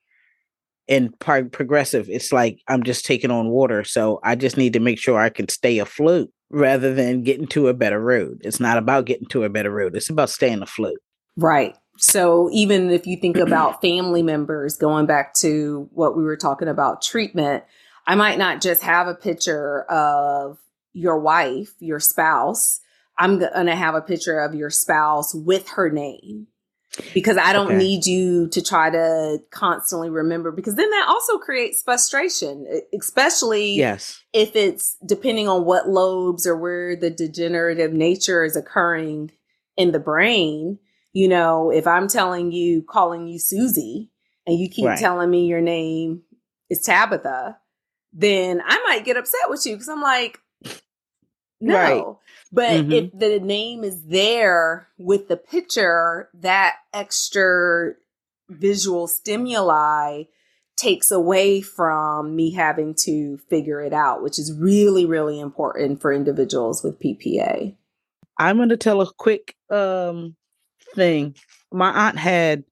And 0.88 1.18
part 1.20 1.52
progressive, 1.52 2.10
it's 2.10 2.32
like 2.32 2.58
I'm 2.68 2.82
just 2.82 3.06
taking 3.06 3.30
on 3.30 3.48
water. 3.48 3.82
So 3.82 4.20
I 4.22 4.34
just 4.34 4.58
need 4.58 4.74
to 4.74 4.80
make 4.80 4.98
sure 4.98 5.18
I 5.18 5.30
can 5.30 5.48
stay 5.48 5.78
afloat 5.78 6.28
rather 6.50 6.92
than 6.92 7.22
getting 7.22 7.46
to 7.46 7.68
a 7.68 7.74
better 7.74 7.98
road. 7.98 8.42
It's 8.44 8.60
not 8.60 8.76
about 8.76 9.06
getting 9.06 9.28
to 9.28 9.44
a 9.44 9.48
better 9.48 9.70
road. 9.70 9.96
It's 9.96 10.10
about 10.10 10.28
staying 10.28 10.60
afloat. 10.60 10.98
Right. 11.38 11.74
So 12.02 12.50
even 12.52 12.90
if 12.90 13.06
you 13.06 13.16
think 13.16 13.36
about 13.36 13.80
family 13.80 14.24
members, 14.24 14.76
going 14.76 15.06
back 15.06 15.34
to 15.34 15.88
what 15.92 16.16
we 16.16 16.24
were 16.24 16.36
talking 16.36 16.66
about 16.66 17.00
treatment, 17.00 17.62
I 18.06 18.16
might 18.16 18.38
not 18.38 18.60
just 18.60 18.82
have 18.82 19.06
a 19.06 19.14
picture 19.14 19.82
of 19.84 20.58
your 20.92 21.20
wife, 21.20 21.72
your 21.78 22.00
spouse. 22.00 22.80
I'm 23.16 23.38
going 23.38 23.66
to 23.66 23.76
have 23.76 23.94
a 23.94 24.00
picture 24.00 24.40
of 24.40 24.52
your 24.52 24.68
spouse 24.68 25.32
with 25.32 25.68
her 25.70 25.90
name 25.90 26.48
because 27.14 27.36
I 27.36 27.52
don't 27.52 27.68
okay. 27.68 27.78
need 27.78 28.04
you 28.04 28.48
to 28.48 28.60
try 28.60 28.90
to 28.90 29.38
constantly 29.52 30.10
remember 30.10 30.50
because 30.50 30.74
then 30.74 30.90
that 30.90 31.06
also 31.08 31.38
creates 31.38 31.82
frustration, 31.82 32.66
especially 32.92 33.76
yes. 33.76 34.20
if 34.32 34.56
it's 34.56 34.96
depending 35.06 35.46
on 35.46 35.64
what 35.64 35.88
lobes 35.88 36.48
or 36.48 36.56
where 36.56 36.96
the 36.96 37.10
degenerative 37.10 37.92
nature 37.92 38.42
is 38.42 38.56
occurring 38.56 39.30
in 39.76 39.92
the 39.92 40.00
brain 40.00 40.80
you 41.12 41.28
know, 41.28 41.70
if 41.70 41.86
I'm 41.86 42.08
telling 42.08 42.52
you, 42.52 42.82
calling 42.82 43.26
you 43.26 43.38
Susie, 43.38 44.10
and 44.46 44.58
you 44.58 44.68
keep 44.68 44.86
right. 44.86 44.98
telling 44.98 45.30
me 45.30 45.46
your 45.46 45.60
name 45.60 46.22
is 46.68 46.82
Tabitha, 46.82 47.58
then 48.12 48.60
I 48.64 48.82
might 48.88 49.04
get 49.04 49.16
upset 49.16 49.48
with 49.48 49.64
you 49.66 49.74
because 49.74 49.88
I'm 49.88 50.02
like, 50.02 50.38
no. 51.60 51.74
Right. 51.74 52.04
But 52.50 52.70
mm-hmm. 52.70 52.92
if 52.92 53.18
the 53.18 53.38
name 53.38 53.84
is 53.84 54.02
there 54.04 54.88
with 54.98 55.28
the 55.28 55.36
picture, 55.36 56.28
that 56.34 56.76
extra 56.92 57.92
visual 58.50 59.06
stimuli 59.06 60.24
takes 60.76 61.10
away 61.10 61.60
from 61.60 62.34
me 62.34 62.52
having 62.52 62.94
to 62.94 63.38
figure 63.48 63.80
it 63.80 63.92
out, 63.92 64.22
which 64.22 64.38
is 64.38 64.52
really, 64.52 65.06
really 65.06 65.38
important 65.38 66.00
for 66.00 66.12
individuals 66.12 66.82
with 66.82 66.98
PPA. 66.98 67.76
I'm 68.38 68.56
going 68.56 68.70
to 68.70 68.76
tell 68.76 69.00
a 69.00 69.12
quick 69.12 69.54
um, 69.70 70.34
thing. 70.94 71.34
My 71.72 71.90
aunt 71.90 72.18
had 72.18 72.64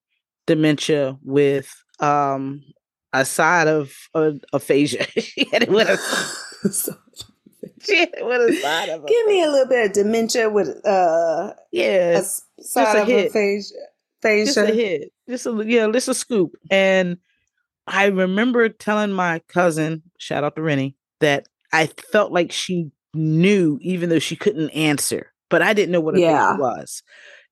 dementia 0.47 1.19
with 1.23 1.73
um 2.01 2.63
a 3.13 3.25
side 3.25 3.69
of 3.69 3.93
uh, 4.15 4.33
aphasia. 4.53 5.07
she 5.21 5.49
had 5.51 5.65
it 5.65 5.69
with 5.71 5.89
a 5.89 5.97
she 7.83 7.99
had 7.99 8.11
it 8.15 8.27
with 8.27 8.51
a 8.51 8.57
side 8.61 8.89
of 8.89 9.07
Give 9.07 9.27
me 9.27 9.43
a 9.43 9.51
little 9.51 9.69
bit 9.69 9.87
of 9.87 9.93
dementia 9.93 10.51
with 10.51 10.69
uh 10.87 11.53
yeah, 11.73 12.21
a 12.21 12.63
side 12.63 12.97
a 12.97 13.03
of 13.03 13.09
hit. 13.09 13.31
aphasia. 13.31 13.75
aphasia. 14.23 14.45
Just 14.47 14.57
a 14.57 14.75
hit. 14.75 15.13
Just 15.29 15.47
a 15.47 15.65
yeah, 15.67 15.89
just 15.93 16.09
a 16.09 16.15
scoop. 16.15 16.57
And 16.71 17.19
I 17.87 18.07
remember 18.07 18.69
telling 18.69 19.13
my 19.13 19.41
cousin, 19.49 20.03
shout 20.19 20.45
out 20.45 20.55
to 20.57 20.63
Rennie, 20.63 20.97
that 21.21 21.49
I 21.73 21.87
felt 21.87 22.33
like 22.33 22.53
she 22.53 22.91
knew 23.15 23.79
even 23.83 24.09
though 24.09 24.19
she 24.19 24.37
couldn't 24.37 24.71
answer. 24.71 25.33
But 25.49 25.63
I 25.63 25.73
didn't 25.73 25.91
know 25.91 26.01
what 26.01 26.17
a 26.17 26.21
yeah. 26.21 26.57
was. 26.57 27.03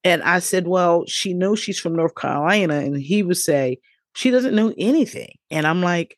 And 0.04 0.22
I 0.22 0.38
said, 0.38 0.66
Well, 0.66 1.04
she 1.06 1.34
knows 1.34 1.58
she's 1.58 1.80
from 1.80 1.96
North 1.96 2.14
Carolina. 2.14 2.76
And 2.76 2.96
he 2.96 3.22
would 3.22 3.36
say, 3.36 3.78
She 4.14 4.30
doesn't 4.30 4.54
know 4.54 4.72
anything. 4.78 5.34
And 5.50 5.66
I'm 5.66 5.82
like, 5.82 6.16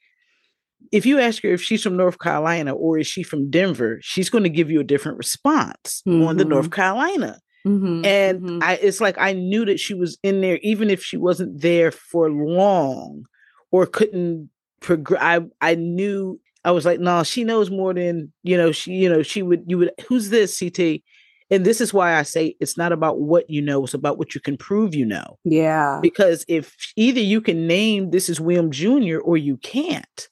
if 0.92 1.06
you 1.06 1.20
ask 1.20 1.42
her 1.42 1.50
if 1.50 1.62
she's 1.62 1.82
from 1.82 1.96
North 1.96 2.18
Carolina 2.18 2.74
or 2.74 2.98
is 2.98 3.06
she 3.06 3.22
from 3.22 3.50
Denver, 3.50 3.98
she's 4.02 4.30
going 4.30 4.44
to 4.44 4.50
give 4.50 4.70
you 4.70 4.80
a 4.80 4.84
different 4.84 5.18
response 5.18 6.02
mm-hmm. 6.06 6.26
on 6.26 6.36
the 6.36 6.44
North 6.44 6.66
mm-hmm. 6.66 6.74
Carolina. 6.74 7.38
Mm-hmm, 7.66 8.04
and 8.06 8.40
mm-hmm. 8.40 8.58
I, 8.62 8.76
it's 8.76 9.00
like 9.00 9.18
I 9.18 9.34
knew 9.34 9.66
that 9.66 9.78
she 9.78 9.94
was 9.94 10.18
in 10.22 10.40
there, 10.40 10.58
even 10.62 10.88
if 10.88 11.02
she 11.02 11.16
wasn't 11.16 11.60
there 11.60 11.90
for 11.90 12.30
long 12.30 13.24
or 13.70 13.86
couldn't 13.86 14.48
progress. 14.80 15.22
I, 15.22 15.40
I 15.60 15.74
knew 15.74 16.40
I 16.64 16.70
was 16.70 16.86
like, 16.86 17.00
no, 17.00 17.22
she 17.22 17.44
knows 17.44 17.70
more 17.70 17.92
than 17.92 18.32
you 18.42 18.56
know. 18.56 18.72
She, 18.72 18.92
you 18.92 19.10
know, 19.10 19.22
she 19.22 19.42
would. 19.42 19.64
You 19.66 19.78
would. 19.78 19.90
Who's 20.08 20.30
this? 20.30 20.58
CT? 20.58 21.02
And 21.50 21.66
this 21.66 21.80
is 21.80 21.92
why 21.92 22.14
I 22.14 22.22
say 22.22 22.54
it's 22.60 22.76
not 22.76 22.92
about 22.92 23.20
what 23.20 23.50
you 23.50 23.60
know, 23.60 23.84
it's 23.84 23.94
about 23.94 24.18
what 24.18 24.34
you 24.34 24.40
can 24.40 24.56
prove 24.56 24.94
you 24.94 25.04
know. 25.04 25.38
Yeah. 25.44 25.98
Because 26.00 26.44
if 26.48 26.76
either 26.96 27.20
you 27.20 27.40
can 27.40 27.66
name 27.66 28.10
this 28.10 28.28
is 28.28 28.40
William 28.40 28.70
Jr. 28.70 29.18
or 29.18 29.36
you 29.36 29.56
can't. 29.56 30.28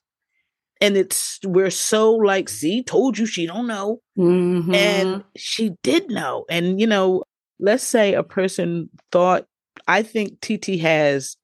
And 0.81 0.97
it's 0.97 1.41
we're 1.45 1.71
so 1.71 2.13
like, 2.13 2.49
see, 2.49 2.85
told 2.85 3.19
you 3.19 3.27
she 3.27 3.47
don't 3.47 3.67
know. 3.67 4.01
Mm-hmm. 4.17 4.73
And 4.73 5.25
she 5.37 5.73
did 5.83 6.09
know. 6.09 6.45
And 6.49 6.81
you 6.81 6.87
know, 6.87 7.25
let's 7.59 7.83
say 7.83 8.15
a 8.15 8.23
person 8.23 8.89
thought 9.11 9.47
I 9.89 10.03
think 10.03 10.41
TT 10.41 10.81
has 10.81 11.37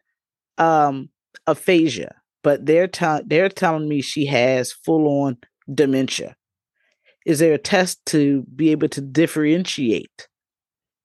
um 0.56 1.08
aphasia, 1.48 2.14
but 2.44 2.64
they're 2.64 2.86
t- 2.86 3.22
they're 3.26 3.48
telling 3.48 3.88
me 3.88 4.02
she 4.02 4.26
has 4.26 4.70
full 4.70 5.08
on 5.24 5.38
dementia 5.72 6.36
is 7.24 7.38
there 7.38 7.54
a 7.54 7.58
test 7.58 8.04
to 8.06 8.42
be 8.54 8.70
able 8.70 8.88
to 8.88 9.00
differentiate 9.00 10.28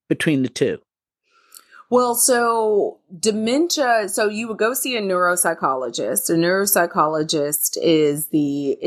between 0.08 0.44
the 0.44 0.50
two? 0.50 0.80
Well, 1.92 2.14
so 2.14 3.00
dementia, 3.20 4.10
so 4.10 4.30
you 4.30 4.48
would 4.48 4.60
go 4.60 4.74
see 4.76 4.96
a 4.96 5.02
neuropsychologist. 5.02 6.30
A 6.30 6.34
neuropsychologist 6.34 7.78
is 7.82 8.28
the 8.28 8.78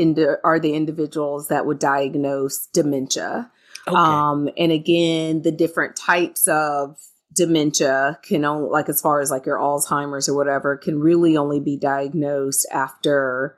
are 0.43 0.59
the 0.59 0.73
individuals 0.73 1.49
that 1.49 1.65
would 1.65 1.79
diagnose 1.79 2.67
dementia. 2.67 3.51
Okay. 3.87 3.97
Um, 3.97 4.49
and 4.57 4.71
again, 4.71 5.41
the 5.41 5.51
different 5.51 5.97
types 5.97 6.47
of 6.47 6.97
dementia 7.35 8.19
can 8.23 8.45
only 8.45 8.69
like 8.69 8.87
as 8.87 9.01
far 9.01 9.19
as 9.19 9.31
like 9.31 9.45
your 9.45 9.57
Alzheimer's 9.57 10.29
or 10.29 10.35
whatever 10.35 10.77
can 10.77 10.99
really 10.99 11.35
only 11.35 11.59
be 11.59 11.75
diagnosed 11.75 12.65
after 12.71 13.57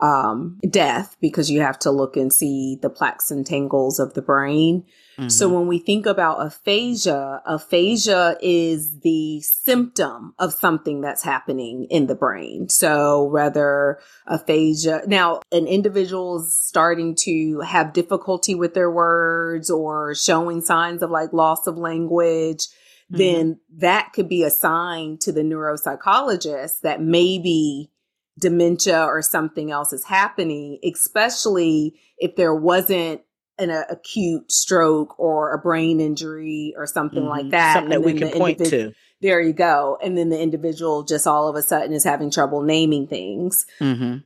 um, 0.00 0.58
death 0.68 1.16
because 1.20 1.50
you 1.50 1.60
have 1.60 1.78
to 1.80 1.90
look 1.90 2.16
and 2.16 2.32
see 2.32 2.78
the 2.80 2.90
plaques 2.90 3.30
and 3.30 3.44
tangles 3.44 3.98
of 3.98 4.14
the 4.14 4.22
brain. 4.22 4.84
Mm-hmm. 5.18 5.28
So 5.28 5.48
when 5.48 5.66
we 5.66 5.80
think 5.80 6.06
about 6.06 6.40
aphasia, 6.40 7.42
aphasia 7.44 8.36
is 8.40 9.00
the 9.00 9.40
symptom 9.40 10.34
of 10.38 10.52
something 10.52 11.00
that's 11.00 11.24
happening 11.24 11.86
in 11.90 12.06
the 12.06 12.14
brain. 12.14 12.68
So 12.68 13.24
whether 13.24 13.98
aphasia, 14.28 15.02
now 15.06 15.40
an 15.50 15.66
individual 15.66 16.42
is 16.42 16.54
starting 16.54 17.16
to 17.22 17.60
have 17.60 17.92
difficulty 17.92 18.54
with 18.54 18.74
their 18.74 18.90
words 18.90 19.70
or 19.70 20.14
showing 20.14 20.60
signs 20.60 21.02
of 21.02 21.10
like 21.10 21.32
loss 21.32 21.66
of 21.66 21.76
language, 21.76 22.68
mm-hmm. 22.68 23.18
then 23.18 23.60
that 23.78 24.12
could 24.12 24.28
be 24.28 24.44
a 24.44 24.50
sign 24.50 25.18
to 25.22 25.32
the 25.32 25.42
neuropsychologist 25.42 26.82
that 26.82 27.02
maybe 27.02 27.90
dementia 28.38 29.04
or 29.04 29.22
something 29.22 29.70
else 29.70 29.92
is 29.92 30.04
happening, 30.04 30.78
especially 30.84 31.98
if 32.18 32.36
there 32.36 32.54
wasn't 32.54 33.20
an 33.58 33.70
a, 33.70 33.84
acute 33.90 34.50
stroke 34.50 35.18
or 35.18 35.52
a 35.52 35.58
brain 35.58 36.00
injury 36.00 36.74
or 36.76 36.86
something 36.86 37.20
mm-hmm. 37.20 37.28
like 37.28 37.50
that. 37.50 37.74
Something 37.74 37.90
that 37.90 38.02
we 38.02 38.14
can 38.14 38.30
point 38.30 38.58
individ- 38.58 38.70
to. 38.70 38.92
There 39.20 39.40
you 39.40 39.52
go. 39.52 39.98
And 40.00 40.16
then 40.16 40.28
the 40.28 40.40
individual 40.40 41.02
just 41.02 41.26
all 41.26 41.48
of 41.48 41.56
a 41.56 41.62
sudden 41.62 41.92
is 41.92 42.04
having 42.04 42.30
trouble 42.30 42.62
naming 42.62 43.08
things. 43.08 43.66
Mm-hmm. 43.80 44.18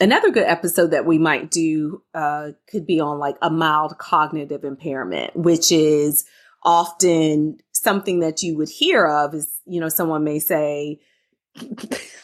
Another 0.00 0.30
good 0.30 0.46
episode 0.46 0.92
that 0.92 1.04
we 1.04 1.18
might 1.18 1.50
do 1.50 2.02
uh, 2.14 2.52
could 2.70 2.86
be 2.86 3.00
on 3.00 3.18
like 3.18 3.36
a 3.42 3.50
mild 3.50 3.98
cognitive 3.98 4.64
impairment, 4.64 5.36
which 5.36 5.70
is 5.72 6.24
often 6.62 7.58
something 7.72 8.20
that 8.20 8.42
you 8.42 8.56
would 8.56 8.68
hear 8.68 9.06
of 9.06 9.34
is, 9.34 9.60
you 9.66 9.80
know, 9.80 9.88
someone 9.88 10.24
may 10.24 10.38
say, 10.38 11.00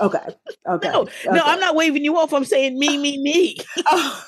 Okay. 0.00 0.18
Okay. 0.68 0.90
No, 0.90 1.02
okay. 1.02 1.12
no, 1.30 1.42
I'm 1.44 1.60
not 1.60 1.74
waving 1.74 2.04
you 2.04 2.16
off. 2.16 2.32
I'm 2.32 2.44
saying 2.44 2.78
me, 2.78 2.98
me, 2.98 3.18
me. 3.22 3.56
oh. 3.86 4.24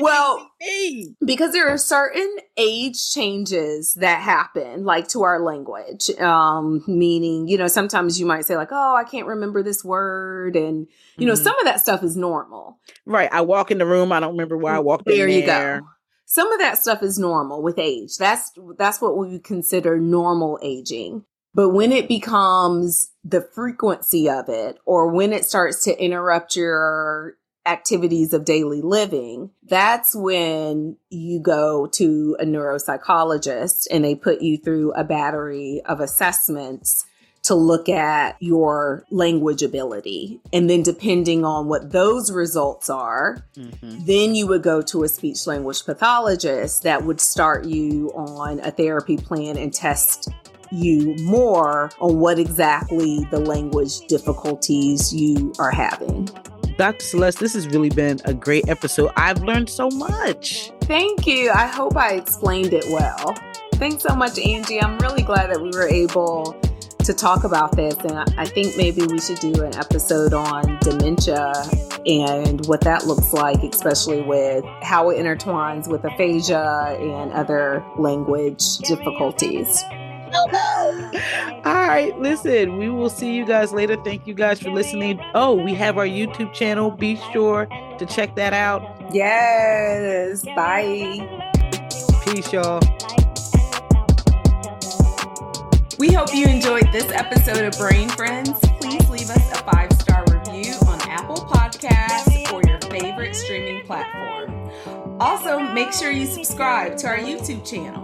well, 0.00 0.50
me, 0.60 1.04
me. 1.04 1.16
because 1.24 1.52
there 1.52 1.68
are 1.68 1.78
certain 1.78 2.38
age 2.56 3.10
changes 3.12 3.94
that 3.94 4.22
happen, 4.22 4.84
like 4.84 5.08
to 5.08 5.22
our 5.22 5.40
language. 5.40 6.10
Um, 6.18 6.82
meaning, 6.86 7.46
you 7.46 7.58
know, 7.58 7.66
sometimes 7.66 8.18
you 8.18 8.26
might 8.26 8.46
say, 8.46 8.56
like, 8.56 8.72
oh, 8.72 8.96
I 8.96 9.04
can't 9.04 9.26
remember 9.26 9.62
this 9.62 9.84
word. 9.84 10.56
And, 10.56 10.86
you 10.86 10.86
mm-hmm. 10.86 11.26
know, 11.26 11.34
some 11.34 11.58
of 11.58 11.64
that 11.64 11.80
stuff 11.80 12.02
is 12.02 12.16
normal. 12.16 12.78
Right. 13.04 13.28
I 13.32 13.42
walk 13.42 13.70
in 13.70 13.78
the 13.78 13.86
room, 13.86 14.12
I 14.12 14.20
don't 14.20 14.32
remember 14.32 14.56
where 14.56 14.74
I 14.74 14.80
walked 14.80 15.04
there. 15.06 15.28
you 15.28 15.44
go. 15.46 15.80
Some 16.26 16.50
of 16.52 16.58
that 16.60 16.78
stuff 16.78 17.02
is 17.02 17.18
normal 17.18 17.62
with 17.62 17.78
age. 17.78 18.16
That's 18.16 18.50
that's 18.78 19.00
what 19.00 19.16
we 19.16 19.38
consider 19.38 20.00
normal 20.00 20.58
aging. 20.62 21.24
But 21.54 21.70
when 21.70 21.92
it 21.92 22.08
becomes 22.08 23.12
the 23.22 23.40
frequency 23.40 24.28
of 24.28 24.48
it, 24.48 24.78
or 24.84 25.08
when 25.08 25.32
it 25.32 25.44
starts 25.44 25.84
to 25.84 26.02
interrupt 26.02 26.56
your 26.56 27.34
activities 27.66 28.34
of 28.34 28.44
daily 28.44 28.82
living, 28.82 29.50
that's 29.62 30.14
when 30.14 30.96
you 31.10 31.40
go 31.40 31.86
to 31.86 32.36
a 32.40 32.44
neuropsychologist 32.44 33.86
and 33.90 34.04
they 34.04 34.14
put 34.14 34.42
you 34.42 34.58
through 34.58 34.92
a 34.92 35.04
battery 35.04 35.80
of 35.86 36.00
assessments 36.00 37.06
to 37.44 37.54
look 37.54 37.90
at 37.90 38.36
your 38.40 39.04
language 39.10 39.62
ability. 39.62 40.40
And 40.52 40.68
then, 40.68 40.82
depending 40.82 41.44
on 41.44 41.68
what 41.68 41.92
those 41.92 42.32
results 42.32 42.88
are, 42.88 43.46
mm-hmm. 43.56 44.04
then 44.04 44.34
you 44.34 44.46
would 44.46 44.62
go 44.62 44.80
to 44.82 45.04
a 45.04 45.08
speech 45.08 45.46
language 45.46 45.84
pathologist 45.84 46.82
that 46.84 47.04
would 47.04 47.20
start 47.20 47.66
you 47.66 48.10
on 48.14 48.60
a 48.60 48.70
therapy 48.70 49.18
plan 49.18 49.58
and 49.58 49.72
test 49.74 50.30
you 50.70 51.14
more 51.20 51.90
on 52.00 52.18
what 52.18 52.38
exactly 52.38 53.26
the 53.30 53.40
language 53.40 54.00
difficulties 54.08 55.12
you 55.12 55.52
are 55.58 55.70
having. 55.70 56.28
Dr. 56.76 57.04
Celeste, 57.04 57.38
this 57.38 57.54
has 57.54 57.68
really 57.68 57.90
been 57.90 58.20
a 58.24 58.34
great 58.34 58.68
episode. 58.68 59.10
I've 59.16 59.42
learned 59.42 59.70
so 59.70 59.88
much. 59.90 60.72
Thank 60.82 61.26
you. 61.26 61.50
I 61.50 61.66
hope 61.66 61.96
I 61.96 62.10
explained 62.10 62.72
it 62.72 62.84
well. 62.88 63.34
Thanks 63.74 64.02
so 64.02 64.14
much, 64.14 64.38
Angie. 64.38 64.80
I'm 64.80 64.98
really 64.98 65.22
glad 65.22 65.50
that 65.50 65.60
we 65.60 65.70
were 65.70 65.88
able 65.88 66.56
to 67.04 67.12
talk 67.12 67.44
about 67.44 67.76
this. 67.76 67.94
And 67.96 68.18
I 68.38 68.44
think 68.46 68.76
maybe 68.76 69.06
we 69.06 69.20
should 69.20 69.38
do 69.38 69.62
an 69.62 69.76
episode 69.76 70.32
on 70.32 70.78
dementia 70.80 71.52
and 72.06 72.64
what 72.66 72.80
that 72.82 73.06
looks 73.06 73.32
like, 73.32 73.62
especially 73.62 74.22
with 74.22 74.64
how 74.82 75.10
it 75.10 75.18
intertwines 75.18 75.88
with 75.88 76.04
aphasia 76.04 76.96
and 76.98 77.32
other 77.32 77.84
language 77.98 78.78
difficulties. 78.78 79.84
All 81.64 81.74
right, 81.74 82.12
listen, 82.18 82.76
we 82.76 82.88
will 82.88 83.08
see 83.08 83.34
you 83.34 83.46
guys 83.46 83.72
later. 83.72 83.96
Thank 84.02 84.26
you 84.26 84.34
guys 84.34 84.60
for 84.60 84.70
listening. 84.70 85.20
Oh, 85.34 85.54
we 85.54 85.74
have 85.74 85.96
our 85.96 86.06
YouTube 86.06 86.52
channel. 86.52 86.90
Be 86.90 87.16
sure 87.32 87.66
to 87.98 88.06
check 88.06 88.34
that 88.34 88.52
out. 88.52 88.82
Yes. 89.14 90.44
Bye. 90.56 91.50
Peace, 92.24 92.52
y'all. 92.52 92.80
We 95.98 96.12
hope 96.12 96.34
you 96.34 96.46
enjoyed 96.46 96.90
this 96.90 97.10
episode 97.12 97.64
of 97.64 97.78
Brain 97.78 98.08
Friends. 98.08 98.50
Please 98.80 99.08
leave 99.08 99.30
us 99.30 99.52
a 99.52 99.64
five 99.64 99.92
star 99.92 100.24
review 100.28 100.74
on 100.88 101.00
Apple 101.02 101.36
Podcasts 101.36 102.52
or 102.52 102.60
your 102.68 102.80
favorite 102.80 103.36
streaming 103.36 103.86
platform. 103.86 104.70
Also, 105.20 105.60
make 105.60 105.92
sure 105.92 106.10
you 106.10 106.26
subscribe 106.26 106.96
to 106.98 107.06
our 107.06 107.18
YouTube 107.18 107.64
channel. 107.64 108.03